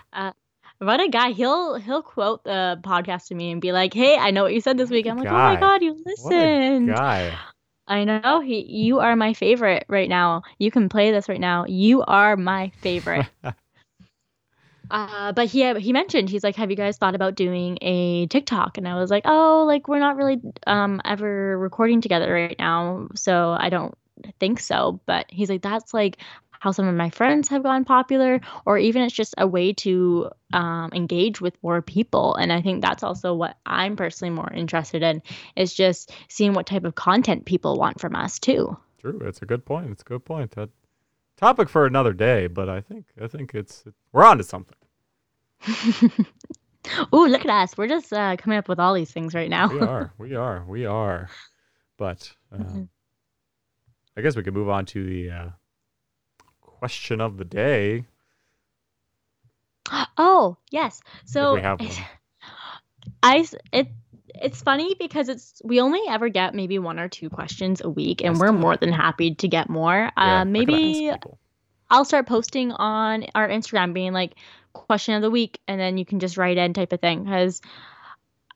What 0.78 1.00
a 1.00 1.08
guy. 1.08 1.30
He'll 1.30 1.76
he'll 1.76 2.02
quote 2.02 2.44
the 2.44 2.78
podcast 2.82 3.28
to 3.28 3.34
me 3.34 3.52
and 3.52 3.60
be 3.60 3.72
like, 3.72 3.94
"Hey, 3.94 4.16
I 4.18 4.30
know 4.32 4.42
what 4.42 4.52
you 4.52 4.60
said 4.60 4.76
this 4.76 4.90
week." 4.90 5.06
I'm 5.06 5.16
like, 5.16 5.28
"Oh 5.28 5.32
my 5.32 5.56
god, 5.56 5.82
you 5.82 5.92
What 5.92 6.32
a 6.32 6.36
listened." 6.36 6.88
guy. 6.88 7.38
I 7.86 8.04
know. 8.04 8.40
He 8.40 8.60
you 8.60 8.98
are 8.98 9.14
my 9.16 9.34
favorite 9.34 9.84
right 9.88 10.08
now. 10.08 10.42
You 10.58 10.70
can 10.70 10.88
play 10.88 11.10
this 11.10 11.28
right 11.28 11.40
now. 11.40 11.64
You 11.66 12.02
are 12.02 12.36
my 12.36 12.70
favorite. 12.80 13.26
Uh, 14.90 15.32
but 15.32 15.46
he 15.48 15.72
he 15.80 15.92
mentioned 15.94 16.28
he's 16.28 16.44
like, 16.44 16.56
have 16.56 16.70
you 16.70 16.76
guys 16.76 16.98
thought 16.98 17.14
about 17.14 17.34
doing 17.34 17.78
a 17.80 18.26
TikTok? 18.26 18.76
And 18.76 18.86
I 18.86 18.96
was 18.96 19.10
like, 19.10 19.22
oh, 19.24 19.64
like 19.66 19.88
we're 19.88 19.98
not 19.98 20.16
really 20.16 20.40
um 20.66 21.00
ever 21.04 21.58
recording 21.58 22.02
together 22.02 22.32
right 22.32 22.54
now, 22.58 23.08
so 23.14 23.56
I 23.58 23.70
don't 23.70 23.96
think 24.38 24.60
so. 24.60 25.00
But 25.06 25.26
he's 25.30 25.48
like, 25.48 25.62
that's 25.62 25.94
like 25.94 26.18
how 26.64 26.72
some 26.72 26.88
of 26.88 26.94
my 26.94 27.10
friends 27.10 27.46
have 27.50 27.62
gone 27.62 27.84
popular, 27.84 28.40
or 28.64 28.78
even 28.78 29.02
it's 29.02 29.14
just 29.14 29.34
a 29.36 29.46
way 29.46 29.70
to 29.74 30.30
um, 30.54 30.88
engage 30.94 31.38
with 31.42 31.62
more 31.62 31.82
people. 31.82 32.34
And 32.36 32.50
I 32.50 32.62
think 32.62 32.80
that's 32.80 33.02
also 33.02 33.34
what 33.34 33.58
I'm 33.66 33.96
personally 33.96 34.32
more 34.34 34.50
interested 34.50 35.02
in 35.02 35.20
is 35.56 35.74
just 35.74 36.10
seeing 36.28 36.54
what 36.54 36.64
type 36.66 36.84
of 36.84 36.94
content 36.94 37.44
people 37.44 37.76
want 37.76 38.00
from 38.00 38.16
us 38.16 38.38
too. 38.38 38.74
True. 38.98 39.20
It's 39.26 39.42
a 39.42 39.44
good 39.44 39.66
point. 39.66 39.90
It's 39.90 40.00
a 40.00 40.06
good 40.06 40.24
point. 40.24 40.52
That 40.52 40.70
topic 41.36 41.68
for 41.68 41.84
another 41.84 42.14
day, 42.14 42.46
but 42.46 42.70
I 42.70 42.80
think 42.80 43.04
I 43.22 43.26
think 43.26 43.54
it's 43.54 43.84
we're 44.12 44.24
on 44.24 44.38
to 44.38 44.44
something. 44.44 44.78
Ooh, 47.14 47.26
look 47.28 47.44
at 47.44 47.50
us. 47.50 47.76
We're 47.76 47.88
just 47.88 48.10
uh, 48.10 48.36
coming 48.36 48.56
up 48.58 48.68
with 48.68 48.80
all 48.80 48.94
these 48.94 49.10
things 49.10 49.34
right 49.34 49.50
now. 49.50 49.68
We 49.68 49.80
are. 49.80 50.12
We 50.18 50.34
are. 50.34 50.64
We 50.66 50.86
are. 50.86 51.28
But 51.98 52.32
uh, 52.50 52.56
Mhm. 52.56 52.88
I 54.16 54.22
guess 54.22 54.34
we 54.34 54.42
could 54.42 54.54
move 54.54 54.70
on 54.70 54.86
to 54.86 55.04
the 55.04 55.30
uh, 55.30 55.48
question 56.84 57.22
of 57.22 57.38
the 57.38 57.44
day. 57.46 58.04
Oh, 60.18 60.56
yes. 60.70 61.00
So 61.24 61.54
we 61.54 61.60
have 61.62 61.80
it- 61.80 61.88
one. 61.88 61.96
I 63.22 63.46
it 63.72 63.88
it's 64.34 64.60
funny 64.60 64.94
because 64.98 65.28
it's 65.30 65.62
we 65.64 65.80
only 65.80 66.00
ever 66.08 66.28
get 66.28 66.54
maybe 66.54 66.78
one 66.78 66.98
or 66.98 67.08
two 67.08 67.30
questions 67.30 67.80
a 67.82 67.88
week 67.88 68.20
and 68.22 68.34
That's 68.34 68.40
we're 68.40 68.48
tough. 68.52 68.60
more 68.60 68.76
than 68.76 68.92
happy 68.92 69.34
to 69.36 69.48
get 69.48 69.70
more. 69.70 70.10
Yeah, 70.16 70.40
uh 70.40 70.44
maybe. 70.44 71.10
I'll 71.90 72.04
start 72.04 72.26
posting 72.26 72.72
on 72.72 73.26
our 73.34 73.48
Instagram 73.48 73.94
being 73.94 74.12
like 74.12 74.34
question 74.74 75.14
of 75.14 75.22
the 75.22 75.30
week 75.30 75.58
and 75.68 75.80
then 75.80 75.96
you 75.96 76.04
can 76.04 76.18
just 76.20 76.36
write 76.36 76.58
in 76.58 76.74
type 76.74 76.92
of 76.92 77.00
thing 77.00 77.24
cuz 77.26 77.60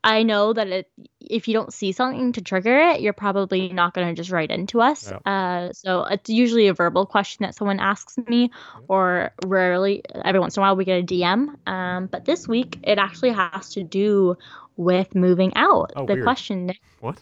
I 0.09 0.23
know 0.23 0.55
that 0.55 0.69
it, 0.69 0.91
if 1.21 1.49
you 1.49 1.55
don't 1.55 1.71
see 1.71 1.93
something 1.93 2.33
to 2.33 2.41
trigger 2.41 2.79
it, 2.79 3.03
you're 3.03 3.13
probably 3.13 3.69
not 3.69 3.93
going 3.93 4.09
to 4.09 4.15
just 4.15 4.31
write 4.31 4.51
into 4.51 4.81
us. 4.81 5.13
Uh, 5.13 5.71
so 5.75 6.05
it's 6.05 6.31
usually 6.31 6.69
a 6.69 6.73
verbal 6.73 7.05
question 7.05 7.45
that 7.45 7.55
someone 7.55 7.79
asks 7.79 8.17
me, 8.17 8.51
or 8.89 9.33
rarely, 9.45 10.03
every 10.25 10.41
once 10.41 10.57
in 10.57 10.63
a 10.63 10.65
while, 10.65 10.77
we 10.77 10.87
get 10.87 11.03
a 11.03 11.07
DM. 11.07 11.69
Um, 11.69 12.07
but 12.07 12.25
this 12.25 12.49
week, 12.49 12.79
it 12.85 12.97
actually 12.97 13.33
has 13.33 13.75
to 13.75 13.83
do 13.83 14.39
with 14.79 15.15
moving 15.15 15.53
out. 15.57 15.93
Oh, 15.95 16.07
the 16.07 16.15
weird. 16.15 16.25
question 16.25 16.73
What? 17.01 17.21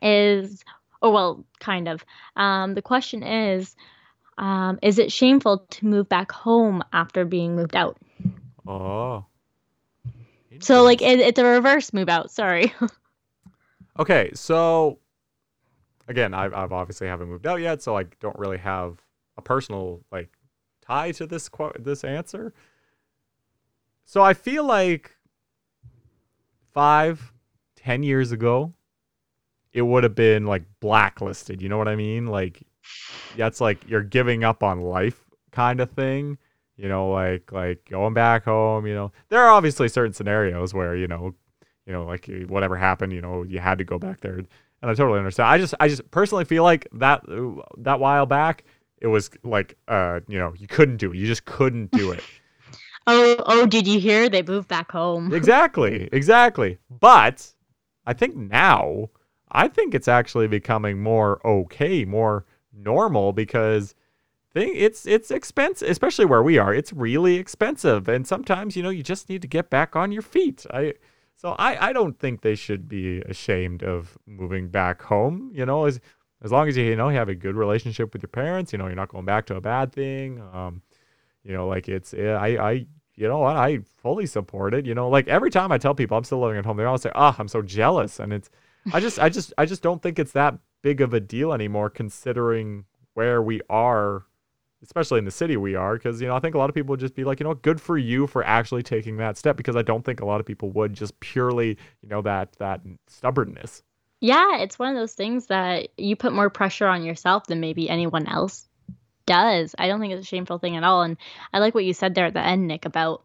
is, 0.00 0.64
oh, 1.02 1.10
well, 1.10 1.44
kind 1.60 1.88
of. 1.88 2.02
Um, 2.36 2.72
the 2.72 2.80
question 2.80 3.22
is, 3.22 3.76
um, 4.38 4.78
is 4.80 4.98
it 4.98 5.12
shameful 5.12 5.66
to 5.72 5.86
move 5.86 6.08
back 6.08 6.32
home 6.32 6.82
after 6.90 7.26
being 7.26 7.54
moved 7.54 7.76
out? 7.76 7.98
Oh. 8.66 9.26
So, 10.60 10.82
like, 10.82 11.02
it, 11.02 11.20
it's 11.20 11.38
a 11.38 11.44
reverse 11.44 11.92
move 11.92 12.08
out. 12.08 12.30
Sorry. 12.30 12.72
Okay, 13.98 14.30
so 14.32 15.00
again, 16.06 16.32
I've, 16.32 16.54
I've 16.54 16.72
obviously 16.72 17.08
haven't 17.08 17.28
moved 17.28 17.46
out 17.46 17.60
yet, 17.60 17.82
so 17.82 17.96
I 17.96 18.04
don't 18.20 18.38
really 18.38 18.58
have 18.58 18.98
a 19.36 19.42
personal 19.42 20.04
like 20.12 20.30
tie 20.80 21.12
to 21.12 21.26
this 21.26 21.48
quote, 21.48 21.82
this 21.82 22.04
answer. 22.04 22.54
So 24.04 24.22
I 24.22 24.34
feel 24.34 24.64
like 24.64 25.16
five, 26.72 27.32
ten 27.74 28.04
years 28.04 28.30
ago, 28.30 28.72
it 29.72 29.82
would 29.82 30.04
have 30.04 30.14
been 30.14 30.46
like 30.46 30.62
blacklisted. 30.80 31.60
You 31.60 31.68
know 31.68 31.78
what 31.78 31.88
I 31.88 31.96
mean? 31.96 32.26
Like 32.26 32.62
that's 33.36 33.60
like 33.60 33.88
you're 33.88 34.02
giving 34.02 34.44
up 34.44 34.62
on 34.62 34.80
life 34.80 35.24
kind 35.50 35.80
of 35.80 35.90
thing. 35.90 36.38
You 36.78 36.88
know, 36.88 37.10
like 37.10 37.52
like 37.52 37.84
going 37.90 38.14
back 38.14 38.44
home. 38.44 38.86
You 38.86 38.94
know, 38.94 39.12
there 39.28 39.40
are 39.40 39.50
obviously 39.50 39.88
certain 39.88 40.14
scenarios 40.14 40.72
where 40.72 40.96
you 40.96 41.06
know 41.06 41.34
you 41.88 41.94
know, 41.94 42.04
like 42.04 42.28
whatever 42.48 42.76
happened, 42.76 43.14
you 43.14 43.22
know, 43.22 43.42
you 43.44 43.58
had 43.60 43.78
to 43.78 43.84
go 43.84 43.98
back 43.98 44.20
there, 44.20 44.34
and 44.34 44.46
I 44.82 44.92
totally 44.92 45.18
understand. 45.18 45.48
I 45.48 45.56
just, 45.56 45.74
I 45.80 45.88
just 45.88 46.08
personally 46.10 46.44
feel 46.44 46.62
like 46.62 46.86
that 46.92 47.22
that 47.78 47.98
while 47.98 48.26
back, 48.26 48.64
it 48.98 49.06
was 49.06 49.30
like, 49.42 49.74
uh, 49.88 50.20
you 50.28 50.38
know, 50.38 50.52
you 50.58 50.66
couldn't 50.66 50.98
do 50.98 51.12
it. 51.12 51.16
You 51.16 51.26
just 51.26 51.46
couldn't 51.46 51.90
do 51.92 52.12
it. 52.12 52.22
oh, 53.06 53.36
oh, 53.46 53.66
did 53.66 53.86
you 53.88 53.98
hear? 53.98 54.28
They 54.28 54.42
moved 54.42 54.68
back 54.68 54.92
home. 54.92 55.32
exactly, 55.34 56.10
exactly. 56.12 56.76
But 56.90 57.54
I 58.04 58.12
think 58.12 58.36
now, 58.36 59.08
I 59.50 59.66
think 59.66 59.94
it's 59.94 60.08
actually 60.08 60.46
becoming 60.46 61.02
more 61.02 61.40
okay, 61.46 62.04
more 62.04 62.44
normal 62.70 63.32
because 63.32 63.94
it's 64.66 65.06
it's 65.06 65.30
expensive, 65.30 65.88
especially 65.88 66.24
where 66.24 66.42
we 66.42 66.58
are. 66.58 66.74
It's 66.74 66.92
really 66.92 67.36
expensive, 67.36 68.08
and 68.08 68.26
sometimes 68.26 68.76
you 68.76 68.82
know 68.82 68.90
you 68.90 69.02
just 69.02 69.28
need 69.28 69.42
to 69.42 69.48
get 69.48 69.70
back 69.70 69.96
on 69.96 70.12
your 70.12 70.22
feet. 70.22 70.66
I 70.72 70.94
so 71.36 71.54
I 71.58 71.88
I 71.88 71.92
don't 71.92 72.18
think 72.18 72.42
they 72.42 72.54
should 72.54 72.88
be 72.88 73.20
ashamed 73.22 73.82
of 73.82 74.18
moving 74.26 74.68
back 74.68 75.02
home. 75.02 75.50
You 75.54 75.66
know, 75.66 75.84
as 75.86 76.00
as 76.42 76.52
long 76.52 76.68
as 76.68 76.76
you 76.76 76.84
you 76.84 76.96
know 76.96 77.08
you 77.08 77.16
have 77.16 77.28
a 77.28 77.34
good 77.34 77.56
relationship 77.56 78.12
with 78.12 78.22
your 78.22 78.28
parents, 78.28 78.72
you 78.72 78.78
know 78.78 78.86
you're 78.86 78.96
not 78.96 79.08
going 79.08 79.24
back 79.24 79.46
to 79.46 79.56
a 79.56 79.60
bad 79.60 79.92
thing. 79.92 80.40
Um, 80.52 80.82
you 81.44 81.52
know, 81.52 81.66
like 81.66 81.88
it's 81.88 82.14
eh, 82.14 82.32
I 82.32 82.70
I 82.70 82.86
you 83.14 83.26
know 83.26 83.38
what 83.38 83.56
I 83.56 83.80
fully 84.02 84.26
support 84.26 84.74
it. 84.74 84.86
You 84.86 84.94
know, 84.94 85.08
like 85.08 85.28
every 85.28 85.50
time 85.50 85.72
I 85.72 85.78
tell 85.78 85.94
people 85.94 86.16
I'm 86.16 86.24
still 86.24 86.40
living 86.40 86.58
at 86.58 86.66
home, 86.66 86.76
they 86.76 86.84
always 86.84 87.02
say, 87.02 87.12
"Ah, 87.14 87.34
I'm 87.38 87.48
so 87.48 87.62
jealous," 87.62 88.20
and 88.20 88.32
it's 88.32 88.50
I 88.92 89.00
just 89.00 89.18
I 89.18 89.28
just 89.28 89.52
I 89.58 89.66
just 89.66 89.82
don't 89.82 90.02
think 90.02 90.18
it's 90.18 90.32
that 90.32 90.58
big 90.82 91.00
of 91.00 91.12
a 91.12 91.20
deal 91.20 91.52
anymore, 91.52 91.90
considering 91.90 92.84
where 93.14 93.42
we 93.42 93.60
are, 93.68 94.24
especially 94.82 95.18
in 95.18 95.24
the 95.24 95.30
city 95.30 95.56
we 95.56 95.74
are. 95.74 95.94
Because 95.94 96.20
you 96.20 96.28
know 96.28 96.36
I 96.36 96.40
think 96.40 96.54
a 96.54 96.58
lot 96.58 96.68
of 96.68 96.74
people 96.74 96.92
would 96.92 97.00
just 97.00 97.14
be 97.14 97.24
like, 97.24 97.40
you 97.40 97.44
know, 97.44 97.54
good 97.54 97.80
for 97.80 97.98
you 97.98 98.26
for 98.26 98.44
actually 98.44 98.82
taking 98.82 99.16
that 99.18 99.36
step. 99.36 99.56
Because 99.56 99.76
I 99.76 99.82
don't 99.82 100.04
think 100.04 100.20
a 100.20 100.26
lot 100.26 100.40
of 100.40 100.46
people 100.46 100.70
would 100.72 100.94
just 100.94 101.18
purely 101.20 101.78
you 102.02 102.08
know 102.08 102.22
that 102.22 102.52
that 102.58 102.80
stubbornness. 103.06 103.82
Yeah, 104.20 104.58
it's 104.58 104.78
one 104.78 104.90
of 104.90 104.96
those 104.96 105.14
things 105.14 105.46
that 105.46 105.88
you 105.96 106.16
put 106.16 106.32
more 106.32 106.50
pressure 106.50 106.88
on 106.88 107.04
yourself 107.04 107.46
than 107.46 107.60
maybe 107.60 107.88
anyone 107.88 108.26
else 108.26 108.68
does. 109.26 109.74
I 109.78 109.86
don't 109.86 110.00
think 110.00 110.14
it's 110.14 110.26
a 110.26 110.28
shameful 110.28 110.58
thing 110.58 110.76
at 110.76 110.82
all. 110.82 111.02
And 111.02 111.16
I 111.52 111.60
like 111.60 111.74
what 111.74 111.84
you 111.84 111.92
said 111.92 112.14
there 112.14 112.26
at 112.26 112.34
the 112.34 112.44
end, 112.44 112.66
Nick, 112.66 112.84
about 112.84 113.22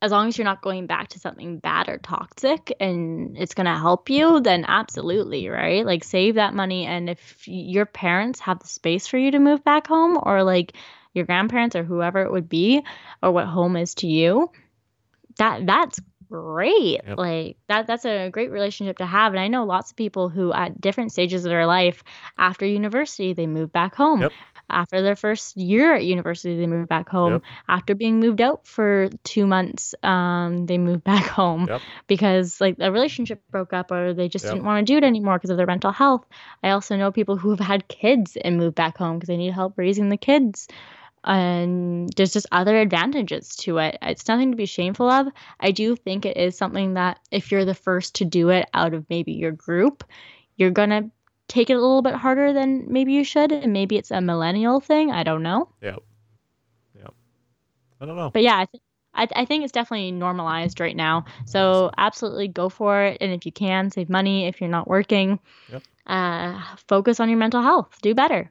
as 0.00 0.12
long 0.12 0.28
as 0.28 0.38
you're 0.38 0.44
not 0.44 0.62
going 0.62 0.86
back 0.86 1.08
to 1.08 1.18
something 1.18 1.58
bad 1.58 1.88
or 1.88 1.98
toxic 1.98 2.72
and 2.78 3.36
it's 3.36 3.54
going 3.54 3.66
to 3.66 3.76
help 3.76 4.08
you, 4.10 4.40
then 4.40 4.64
absolutely, 4.68 5.48
right? 5.48 5.84
Like 5.84 6.04
save 6.04 6.36
that 6.36 6.54
money. 6.54 6.86
And 6.86 7.10
if 7.10 7.48
your 7.48 7.84
parents 7.84 8.38
have 8.40 8.60
the 8.60 8.68
space 8.68 9.08
for 9.08 9.18
you 9.18 9.32
to 9.32 9.38
move 9.40 9.64
back 9.64 9.88
home, 9.88 10.18
or 10.22 10.44
like 10.44 10.74
your 11.14 11.24
grandparents 11.24 11.74
or 11.74 11.82
whoever 11.82 12.22
it 12.22 12.30
would 12.30 12.48
be, 12.48 12.84
or 13.22 13.32
what 13.32 13.46
home 13.46 13.76
is 13.76 13.96
to 13.96 14.06
you, 14.06 14.52
that 15.38 15.66
that's 15.66 16.00
great. 16.30 17.00
Yep. 17.06 17.18
Like 17.18 17.56
that 17.66 17.86
that's 17.86 18.04
a 18.04 18.30
great 18.30 18.50
relationship 18.50 18.98
to 18.98 19.06
have. 19.06 19.32
And 19.32 19.40
I 19.40 19.48
know 19.48 19.64
lots 19.64 19.90
of 19.90 19.96
people 19.96 20.28
who 20.28 20.52
at 20.52 20.80
different 20.80 21.10
stages 21.10 21.44
of 21.44 21.50
their 21.50 21.66
life 21.66 22.04
after 22.36 22.66
university 22.66 23.32
they 23.32 23.46
move 23.46 23.72
back 23.72 23.94
home. 23.94 24.22
Yep. 24.22 24.32
After 24.70 25.02
their 25.02 25.16
first 25.16 25.56
year 25.56 25.94
at 25.94 26.04
university 26.04 26.56
they 26.56 26.66
move 26.66 26.88
back 26.88 27.08
home. 27.08 27.32
Yep. 27.34 27.42
After 27.68 27.94
being 27.94 28.20
moved 28.20 28.40
out 28.40 28.66
for 28.66 29.08
2 29.24 29.46
months 29.46 29.94
um 30.02 30.66
they 30.66 30.78
move 30.78 31.02
back 31.12 31.24
home 31.26 31.66
Yep. 31.68 31.80
because 32.06 32.60
like 32.60 32.76
a 32.80 32.92
relationship 32.92 33.42
broke 33.50 33.72
up 33.72 33.90
or 33.90 34.14
they 34.14 34.28
just 34.28 34.44
Yep. 34.44 34.52
didn't 34.54 34.66
want 34.66 34.86
to 34.86 34.92
do 34.92 34.96
it 34.98 35.04
anymore 35.04 35.38
because 35.38 35.50
of 35.50 35.56
their 35.56 35.66
mental 35.66 35.92
health. 35.92 36.24
I 36.62 36.70
also 36.70 36.96
know 36.96 37.10
people 37.12 37.36
who 37.36 37.50
have 37.50 37.60
had 37.60 37.88
kids 37.88 38.36
and 38.36 38.56
moved 38.58 38.74
back 38.76 38.98
home 38.98 39.16
because 39.18 39.28
they 39.28 39.36
need 39.36 39.52
help 39.52 39.74
raising 39.76 40.08
the 40.08 40.16
kids 40.16 40.68
and 41.24 42.10
there's 42.16 42.32
just 42.32 42.46
other 42.52 42.76
advantages 42.78 43.56
to 43.56 43.78
it. 43.78 43.98
It's 44.02 44.28
nothing 44.28 44.50
to 44.52 44.56
be 44.56 44.66
shameful 44.66 45.10
of. 45.10 45.26
I 45.60 45.72
do 45.72 45.96
think 45.96 46.24
it 46.24 46.36
is 46.36 46.56
something 46.56 46.94
that 46.94 47.18
if 47.30 47.50
you're 47.50 47.64
the 47.64 47.74
first 47.74 48.16
to 48.16 48.24
do 48.24 48.50
it 48.50 48.68
out 48.72 48.94
of 48.94 49.04
maybe 49.10 49.32
your 49.32 49.52
group, 49.52 50.04
you're 50.56 50.70
going 50.70 50.90
to 50.90 51.10
take 51.48 51.70
it 51.70 51.74
a 51.74 51.80
little 51.80 52.02
bit 52.02 52.14
harder 52.14 52.52
than 52.52 52.84
maybe 52.88 53.12
you 53.12 53.24
should. 53.24 53.50
And 53.52 53.72
maybe 53.72 53.96
it's 53.96 54.10
a 54.10 54.20
millennial 54.20 54.80
thing. 54.80 55.10
I 55.10 55.22
don't 55.22 55.42
know. 55.42 55.68
Yep. 55.82 55.98
Yep. 56.96 57.14
I 58.00 58.06
don't 58.06 58.16
know. 58.16 58.30
But 58.30 58.42
yeah, 58.42 58.58
I, 58.58 58.64
th- 58.66 58.82
I, 59.14 59.28
I 59.42 59.44
think 59.44 59.64
it's 59.64 59.72
definitely 59.72 60.12
normalized 60.12 60.78
right 60.78 60.94
now. 60.94 61.24
So 61.46 61.90
absolutely 61.98 62.48
go 62.48 62.68
for 62.68 63.02
it. 63.02 63.18
And 63.20 63.32
if 63.32 63.44
you 63.46 63.52
can, 63.52 63.90
save 63.90 64.08
money 64.08 64.46
if 64.46 64.60
you're 64.60 64.70
not 64.70 64.88
working. 64.88 65.40
Yep. 65.72 65.82
Uh, 66.06 66.60
focus 66.86 67.18
on 67.20 67.28
your 67.28 67.38
mental 67.38 67.62
health. 67.62 67.98
Do 68.02 68.14
better. 68.14 68.50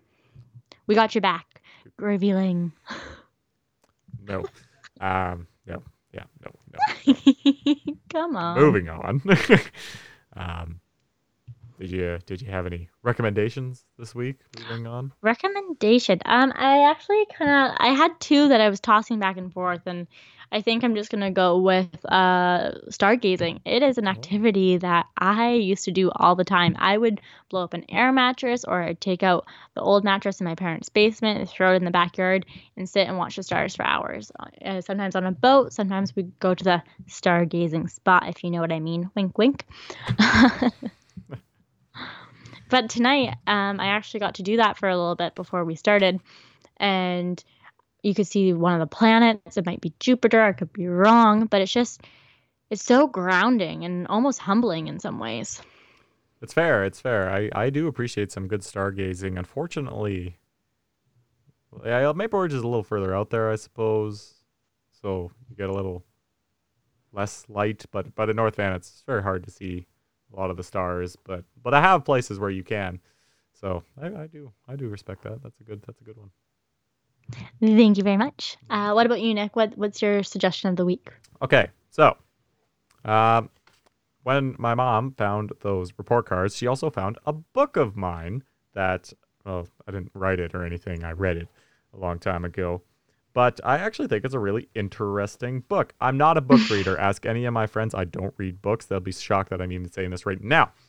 We 0.87 0.95
got 0.95 1.15
your 1.15 1.21
back. 1.21 1.61
Revealing. 1.97 2.71
No. 4.23 4.45
Um. 4.99 5.47
No. 5.65 5.81
Yeah. 6.13 6.23
No. 6.43 6.51
No. 7.07 7.15
Come 8.09 8.35
on. 8.35 8.59
Moving 8.59 8.89
on. 8.89 9.21
um. 10.35 10.79
Did 11.79 11.91
you 11.91 12.19
did 12.25 12.41
you 12.41 12.49
have 12.49 12.65
any 12.65 12.89
recommendations 13.03 13.85
this 13.97 14.15
week 14.15 14.39
we 14.53 14.63
bring 14.63 14.87
on? 14.87 15.13
Recommendation. 15.21 16.19
Um, 16.25 16.53
I 16.55 16.89
actually 16.89 17.25
kind 17.37 17.49
of 17.51 17.77
I 17.79 17.89
had 17.89 18.19
two 18.19 18.49
that 18.49 18.61
I 18.61 18.69
was 18.69 18.79
tossing 18.79 19.19
back 19.19 19.37
and 19.37 19.51
forth, 19.53 19.81
and 19.85 20.07
I 20.51 20.61
think 20.61 20.83
I'm 20.83 20.95
just 20.95 21.09
gonna 21.11 21.31
go 21.31 21.59
with 21.59 21.87
uh 22.05 22.71
stargazing. 22.89 23.59
It 23.65 23.83
is 23.83 23.97
an 23.97 24.07
Oh. 24.07 24.11
activity 24.11 24.77
that 24.77 25.07
I 25.17 25.53
used 25.53 25.85
to 25.85 25.91
do 25.91 26.11
all 26.15 26.35
the 26.35 26.43
time. 26.43 26.75
I 26.79 26.97
would 26.97 27.19
blow 27.49 27.63
up 27.63 27.73
an 27.73 27.85
air 27.89 28.11
mattress, 28.11 28.63
or 28.63 28.81
I'd 28.81 29.01
take 29.01 29.23
out 29.23 29.45
the 29.75 29.81
old 29.81 30.03
mattress 30.03 30.39
in 30.39 30.45
my 30.45 30.55
parents' 30.55 30.89
basement 30.89 31.39
and 31.39 31.49
throw 31.49 31.73
it 31.73 31.77
in 31.77 31.85
the 31.85 31.91
backyard 31.91 32.45
and 32.75 32.87
sit 32.89 33.07
and 33.07 33.17
watch 33.17 33.35
the 33.35 33.43
stars 33.43 33.75
for 33.75 33.83
hours. 33.85 34.31
Uh, 34.63 34.81
sometimes 34.81 35.15
on 35.15 35.25
a 35.25 35.31
boat. 35.31 35.73
Sometimes 35.73 36.15
we 36.15 36.23
go 36.39 36.53
to 36.53 36.63
the 36.63 36.83
stargazing 37.09 37.89
spot, 37.89 38.27
if 38.29 38.43
you 38.43 38.51
know 38.51 38.61
what 38.61 38.71
I 38.71 38.79
mean. 38.79 39.09
Wink, 39.15 39.37
wink. 39.37 39.65
But 42.69 42.89
tonight, 42.89 43.35
um, 43.47 43.79
I 43.79 43.87
actually 43.87 44.19
got 44.19 44.35
to 44.35 44.43
do 44.43 44.57
that 44.57 44.77
for 44.77 44.89
a 44.89 44.97
little 44.97 45.15
bit 45.15 45.35
before 45.35 45.63
we 45.63 45.75
started, 45.75 46.19
and 46.77 47.41
you 48.03 48.13
could 48.13 48.27
see 48.27 48.53
one 48.53 48.73
of 48.73 48.79
the 48.79 48.95
planets. 48.95 49.57
It 49.57 49.65
might 49.65 49.81
be 49.81 49.93
Jupiter. 49.99 50.41
I 50.41 50.53
could 50.53 50.73
be 50.73 50.87
wrong, 50.87 51.45
but 51.45 51.61
it's 51.61 51.71
just 51.71 52.01
it's 52.69 52.83
so 52.83 53.07
grounding 53.07 53.85
and 53.85 54.07
almost 54.07 54.39
humbling 54.39 54.87
in 54.87 54.99
some 54.99 55.19
ways. 55.19 55.61
It's 56.41 56.53
fair. 56.53 56.83
It's 56.83 57.01
fair. 57.01 57.31
I, 57.31 57.49
I 57.55 57.69
do 57.69 57.87
appreciate 57.87 58.31
some 58.31 58.47
good 58.47 58.61
stargazing. 58.61 59.37
Unfortunately, 59.37 60.37
yeah, 61.85 62.11
Maple 62.13 62.39
Ridge 62.39 62.53
is 62.53 62.61
a 62.61 62.67
little 62.67 62.83
further 62.83 63.15
out 63.15 63.29
there, 63.29 63.49
I 63.49 63.55
suppose. 63.55 64.35
So 65.01 65.31
you 65.49 65.55
get 65.55 65.69
a 65.69 65.73
little 65.73 66.05
less 67.11 67.45
light, 67.49 67.85
but 67.91 68.13
but 68.15 68.29
in 68.29 68.35
North 68.35 68.55
Van, 68.55 68.73
it's 68.73 69.03
very 69.05 69.23
hard 69.23 69.43
to 69.45 69.51
see 69.51 69.87
a 70.33 70.39
lot 70.39 70.49
of 70.49 70.57
the 70.57 70.63
stars. 70.63 71.15
But 71.23 71.43
but 71.61 71.73
I 71.73 71.81
have 71.81 72.05
places 72.05 72.39
where 72.39 72.49
you 72.49 72.63
can. 72.63 72.99
So 73.53 73.83
I, 74.01 74.07
I 74.07 74.27
do 74.27 74.51
I 74.67 74.75
do 74.75 74.87
respect 74.87 75.23
that. 75.23 75.41
That's 75.43 75.59
a 75.59 75.63
good 75.63 75.81
that's 75.85 76.01
a 76.01 76.03
good 76.03 76.17
one. 76.17 76.31
Thank 77.61 77.97
you 77.97 78.03
very 78.03 78.17
much. 78.17 78.57
Uh, 78.69 78.91
what 78.93 79.05
about 79.05 79.21
you, 79.21 79.33
Nick? 79.33 79.55
What 79.55 79.77
what's 79.77 80.01
your 80.01 80.23
suggestion 80.23 80.69
of 80.69 80.75
the 80.75 80.85
week? 80.85 81.11
Okay, 81.41 81.67
so 81.89 82.17
um, 83.03 83.49
when 84.23 84.55
my 84.57 84.75
mom 84.75 85.13
found 85.13 85.51
those 85.61 85.93
report 85.97 86.25
cards, 86.25 86.55
she 86.55 86.67
also 86.67 86.89
found 86.89 87.17
a 87.25 87.33
book 87.33 87.77
of 87.77 87.95
mine 87.95 88.43
that, 88.73 89.13
well, 89.45 89.67
I 89.87 89.91
didn't 89.91 90.11
write 90.13 90.39
it 90.39 90.53
or 90.53 90.63
anything. 90.63 91.03
I 91.03 91.11
read 91.11 91.37
it 91.37 91.47
a 91.93 91.97
long 91.97 92.19
time 92.19 92.45
ago. 92.45 92.81
But 93.33 93.59
I 93.63 93.77
actually 93.77 94.07
think 94.07 94.25
it's 94.25 94.33
a 94.33 94.39
really 94.39 94.67
interesting 94.73 95.61
book. 95.61 95.93
I'm 96.01 96.17
not 96.17 96.37
a 96.37 96.41
book 96.41 96.69
reader. 96.71 96.97
Ask 96.97 97.25
any 97.25 97.45
of 97.45 97.53
my 97.53 97.67
friends. 97.67 97.93
I 97.93 98.05
don't 98.05 98.33
read 98.37 98.61
books. 98.61 98.85
They'll 98.85 98.99
be 98.99 99.11
shocked 99.11 99.49
that 99.51 99.61
I'm 99.61 99.71
even 99.71 99.91
saying 99.91 100.09
this 100.11 100.25
right 100.25 100.41
now. 100.41 100.71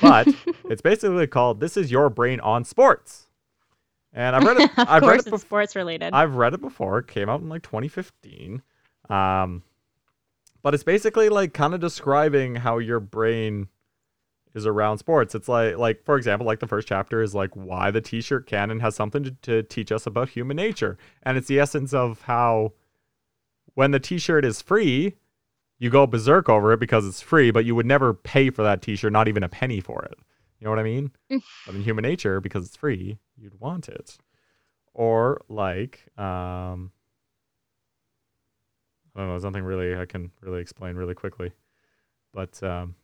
But 0.00 0.28
it's 0.66 0.82
basically 0.82 1.26
called 1.26 1.58
"This 1.58 1.76
Is 1.76 1.90
Your 1.90 2.10
Brain 2.10 2.38
on 2.38 2.64
Sports," 2.64 3.26
and 4.12 4.36
I've 4.36 4.44
read 4.44 4.58
it. 4.58 4.70
of 4.78 4.88
I've 4.88 5.02
course, 5.02 5.10
read 5.10 5.26
it 5.26 5.34
it's 5.34 5.42
sports 5.42 5.74
related. 5.74 6.14
I've 6.14 6.36
read 6.36 6.54
it 6.54 6.60
before. 6.60 7.00
It 7.00 7.08
came 7.08 7.28
out 7.28 7.40
in 7.40 7.48
like 7.48 7.62
2015. 7.62 8.62
Um, 9.08 9.64
but 10.62 10.74
it's 10.74 10.84
basically 10.84 11.28
like 11.28 11.54
kind 11.54 11.74
of 11.74 11.80
describing 11.80 12.54
how 12.54 12.78
your 12.78 13.00
brain 13.00 13.68
is 14.54 14.66
around 14.66 14.98
sports. 14.98 15.34
It's 15.34 15.48
like 15.48 15.76
like 15.76 16.04
for 16.04 16.16
example, 16.16 16.46
like 16.46 16.60
the 16.60 16.66
first 16.66 16.88
chapter 16.88 17.22
is 17.22 17.34
like 17.34 17.54
why 17.54 17.90
the 17.90 18.00
t-shirt 18.00 18.46
cannon 18.46 18.80
has 18.80 18.94
something 18.94 19.24
to, 19.24 19.30
to 19.42 19.62
teach 19.62 19.92
us 19.92 20.06
about 20.06 20.30
human 20.30 20.56
nature. 20.56 20.98
And 21.22 21.36
it's 21.36 21.48
the 21.48 21.60
essence 21.60 21.94
of 21.94 22.22
how 22.22 22.72
when 23.74 23.92
the 23.92 24.00
t-shirt 24.00 24.44
is 24.44 24.60
free, 24.60 25.14
you 25.78 25.90
go 25.90 26.06
berserk 26.06 26.48
over 26.48 26.72
it 26.72 26.80
because 26.80 27.06
it's 27.06 27.20
free, 27.20 27.50
but 27.50 27.64
you 27.64 27.74
would 27.74 27.86
never 27.86 28.12
pay 28.12 28.50
for 28.50 28.62
that 28.62 28.82
t-shirt, 28.82 29.12
not 29.12 29.28
even 29.28 29.42
a 29.42 29.48
penny 29.48 29.80
for 29.80 30.04
it. 30.04 30.18
You 30.58 30.64
know 30.64 30.70
what 30.70 30.78
I 30.78 30.82
mean? 30.82 31.12
but 31.66 31.74
in 31.74 31.82
human 31.82 32.02
nature, 32.02 32.40
because 32.40 32.66
it's 32.66 32.76
free, 32.76 33.18
you'd 33.36 33.58
want 33.60 33.88
it 33.88 34.18
or 34.94 35.40
like 35.48 36.04
um 36.18 36.90
I 39.14 39.20
don't 39.20 39.26
know, 39.26 39.32
there's 39.32 39.44
nothing 39.44 39.64
really 39.64 39.96
I 39.96 40.06
can 40.06 40.30
really 40.40 40.60
explain 40.60 40.94
really 40.96 41.14
quickly. 41.14 41.52
But 42.32 42.62
um 42.62 42.94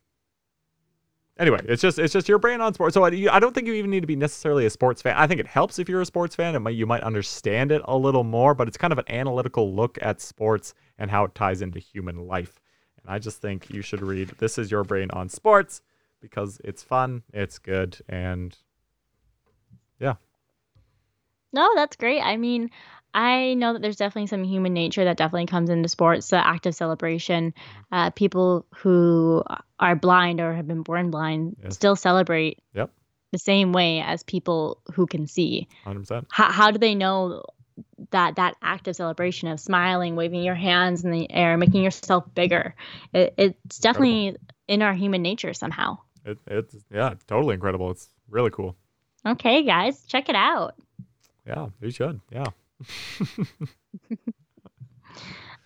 anyway, 1.39 1.61
it's 1.65 1.83
just 1.83 1.99
it's 1.99 2.13
just 2.13 2.29
your 2.29 2.39
brain 2.39 2.61
on 2.61 2.75
sports. 2.75 2.95
So 2.95 3.05
I, 3.05 3.09
you- 3.11 3.31
I 3.31 3.39
don't 3.39 3.55
think 3.55 3.67
you 3.67 3.75
even 3.75 3.91
need 3.91 4.01
to 4.01 4.07
be 4.07 4.17
necessarily 4.17 4.67
a 4.67 4.71
sports 4.71 5.03
fan. 5.03 5.15
I 5.17 5.27
think 5.27 5.41
it 5.41 5.47
helps 5.47 5.79
if 5.79 5.89
you're 5.89 6.01
a 6.01 6.07
sports 6.07 6.35
fan. 6.37 6.55
It 6.55 6.61
might 6.61 6.71
you 6.75 6.87
might 6.87 7.03
understand 7.03 7.73
it 7.73 7.83
a 7.85 7.97
little 7.97 8.25
more, 8.25 8.55
but 8.55 8.69
it's 8.69 8.77
kind 8.77 8.93
of 8.93 8.99
an 8.99 9.05
analytical 9.09 9.75
look 9.75 9.99
at 10.03 10.21
sports 10.21 10.75
and 10.99 11.11
how 11.11 11.25
it 11.25 11.35
ties 11.35 11.63
into 11.63 11.79
human 11.79 12.27
life. 12.27 12.61
And 13.03 13.11
I 13.15 13.19
just 13.19 13.41
think 13.41 13.71
you 13.71 13.83
should 13.83 14.03
read 14.03 14.29
This 14.39 14.59
is 14.59 14.71
Your 14.71 14.85
Brain 14.85 15.11
on 15.13 15.29
Sports 15.29 15.81
because 16.21 16.61
it's 16.65 16.83
fun, 16.83 17.23
it's 17.33 17.59
good, 17.59 17.99
and 18.09 18.57
No, 21.57 21.71
that's 21.75 21.97
great. 21.97 22.21
I 22.21 22.37
mean, 22.37 22.71
I 23.15 23.55
know 23.55 23.73
that 23.73 23.81
there's 23.81 23.97
definitely 23.97 24.27
some 24.27 24.45
human 24.45 24.75
nature 24.75 25.05
that 25.05 25.17
definitely 25.17 25.47
comes 25.47 25.71
into 25.71 25.89
sports, 25.89 26.29
the 26.29 26.47
act 26.47 26.67
of 26.67 26.75
celebration. 26.75 27.55
Uh, 27.91 28.11
people 28.11 28.67
who 28.77 29.43
are 29.81 29.97
blind 29.97 30.41
or 30.43 30.53
have 30.53 30.69
been 30.69 30.83
born 30.83 31.11
blind 31.11 31.57
Yes. 31.65 31.75
still 31.75 31.97
celebrate 31.97 32.59
Yep. 32.75 32.91
the 33.33 33.39
same 33.39 33.73
way 33.73 34.03
as 34.03 34.23
people 34.23 34.83
who 34.93 35.07
can 35.07 35.27
see. 35.27 35.67
100%. 35.87 36.27
How, 36.31 36.53
how 36.53 36.71
do 36.71 36.79
they 36.79 36.95
know 36.95 37.43
that 38.11 38.37
that 38.37 38.57
act 38.61 38.87
of 38.87 38.97
celebration 38.97 39.49
of 39.49 39.59
smiling, 39.59 40.15
waving 40.15 40.43
your 40.43 40.55
hands 40.55 41.05
in 41.05 41.11
the 41.11 41.31
air, 41.33 41.57
making 41.57 41.83
yourself 41.83 42.27
bigger? 42.35 42.75
It, 43.15 43.33
it's 43.39 43.79
definitely 43.79 44.37
in 44.69 44.83
our 44.83 44.93
human 44.93 45.23
nature 45.23 45.55
somehow. 45.55 45.99
It, 46.27 46.37
it's 46.47 46.77
yeah, 46.93 47.15
totally 47.27 47.55
incredible. 47.55 47.91
It's 47.93 48.11
really 48.29 48.51
cool. 48.51 48.77
Okay, 49.25 49.63
guys, 49.63 50.05
check 50.05 50.29
it 50.29 50.37
out. 50.37 50.75
Yeah, 51.47 51.67
you 51.81 51.91
should. 51.91 52.21
Yeah. 52.31 52.47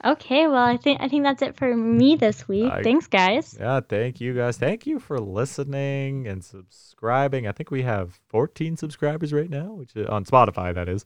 Okay, 0.02 0.46
well, 0.46 0.64
I 0.64 0.78
think 0.78 1.02
I 1.02 1.08
think 1.08 1.24
that's 1.24 1.42
it 1.42 1.56
for 1.58 1.76
me 1.76 2.16
this 2.16 2.48
week. 2.48 2.72
I- 2.72 2.82
Thanks, 2.82 3.06
guys. 3.06 3.54
Yeah, 3.60 3.80
thank 3.86 4.18
you 4.18 4.32
guys. 4.32 4.56
Thank 4.56 4.86
you 4.86 4.98
for 4.98 5.18
listening 5.18 6.26
and 6.26 6.42
subscribing. 6.42 7.46
I 7.46 7.52
think 7.52 7.70
we 7.70 7.82
have 7.82 8.18
14 8.28 8.78
subscribers 8.78 9.30
right 9.32 9.50
now, 9.50 9.74
which 9.74 9.94
is 9.94 10.06
on 10.08 10.24
Spotify 10.24 10.74
that 10.74 10.88
is, 10.88 11.04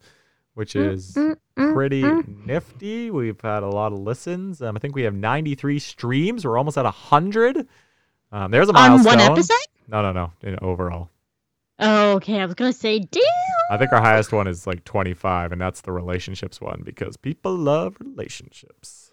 which 0.53 0.77
is 0.77 1.13
Mm, 1.15 1.35
mm, 1.57 1.73
pretty 1.73 2.03
mm. 2.03 2.45
nifty. 2.45 3.11
We've 3.11 3.39
had 3.41 3.63
a 3.63 3.67
lot 3.67 3.91
of 3.91 3.99
listens. 3.99 4.61
Um, 4.61 4.77
I 4.77 4.79
think 4.79 4.95
we 4.95 5.01
have 5.03 5.13
93 5.13 5.77
streams. 5.79 6.45
We're 6.45 6.57
almost 6.57 6.77
at 6.77 6.85
100. 6.85 7.67
Um, 8.31 8.49
there's 8.51 8.69
a 8.69 8.73
milestone. 8.73 9.13
On 9.13 9.19
one 9.19 9.31
episode? 9.31 9.57
No, 9.89 10.01
no, 10.01 10.13
no. 10.13 10.31
In 10.41 10.57
overall. 10.61 11.09
Oh, 11.79 12.13
okay. 12.15 12.39
I 12.39 12.45
was 12.45 12.55
gonna 12.55 12.71
say, 12.73 12.99
damn. 12.99 13.21
I 13.71 13.77
think 13.77 13.91
our 13.91 14.01
highest 14.01 14.31
one 14.31 14.47
is 14.47 14.65
like 14.67 14.83
25, 14.85 15.51
and 15.51 15.59
that's 15.59 15.81
the 15.81 15.91
relationships 15.91 16.61
one 16.61 16.81
because 16.85 17.17
people 17.17 17.55
love 17.55 17.97
relationships. 17.99 19.11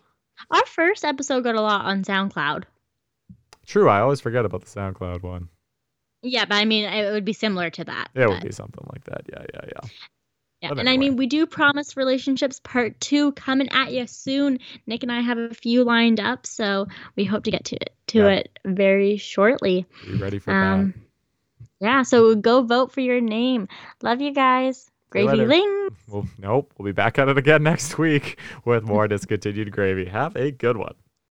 Our 0.51 0.64
first 0.66 1.05
episode 1.05 1.42
got 1.44 1.55
a 1.55 1.61
lot 1.61 1.85
on 1.87 2.03
SoundCloud. 2.05 2.64
True, 3.66 3.88
I 3.88 4.01
always 4.01 4.20
forget 4.20 4.44
about 4.44 4.61
the 4.62 4.66
SoundCloud 4.66 5.22
one. 5.22 5.48
Yeah, 6.22 6.44
but 6.44 6.57
I 6.57 6.64
mean, 6.64 6.85
it 6.85 7.11
would 7.12 7.25
be 7.25 7.33
similar 7.33 7.70
to 7.70 7.85
that. 7.85 8.11
Yeah, 8.14 8.25
It 8.25 8.29
would 8.29 8.42
be 8.42 8.53
something 8.53 8.87
like 8.92 9.05
that. 9.05 9.22
Yeah, 9.33 9.44
yeah, 9.55 9.61
yeah. 9.66 9.88
Yeah, 10.61 10.68
But 10.68 10.79
and 10.79 10.88
I 10.88 10.96
mean, 10.96 11.16
we 11.16 11.27
do 11.27 11.44
promise 11.46 11.96
relationships 11.96 12.61
part 12.62 13.01
two 13.01 13.33
coming 13.33 13.68
at 13.72 13.92
you 13.92 14.07
soon. 14.07 14.61
Nick 14.87 15.03
and 15.03 15.11
I 15.11 15.20
have 15.20 15.37
a 15.38 15.53
few 15.55 15.83
lined 15.83 16.20
up, 16.20 16.46
so 16.46 16.87
we 17.16 17.25
hope 17.25 17.42
to 17.44 17.51
get 17.51 17.64
to 17.66 17.77
it 17.77 17.90
to 18.09 18.18
Yeah. 18.18 18.29
it 18.29 18.59
very 18.64 19.16
shortly. 19.16 19.87
Are 20.05 20.11
you 20.11 20.16
ready 20.22 20.38
for 20.38 20.53
Um, 20.53 20.94
yeah, 21.83 22.03
so 22.03 22.37
go 22.37 22.62
vote 22.62 22.92
for 22.92 23.01
your 23.01 23.21
name. 23.21 23.66
Love 24.03 24.21
you 24.21 24.33
guys. 24.33 24.88
Gravy 25.11 25.45
ling. 25.45 25.88
Well, 26.09 26.27
nope. 26.38 26.73
We'll 26.79 26.87
be 26.87 26.92
back 26.92 27.18
at 27.18 27.29
it 27.29 27.37
again 27.37 27.62
next 27.64 27.99
week 27.99 28.38
with 28.64 28.85
more 28.85 29.09
discontinued 29.09 29.73
gravy. 29.73 30.05
Have 30.07 30.37
a 30.37 30.53
good 30.53 30.77
one. 30.77 30.95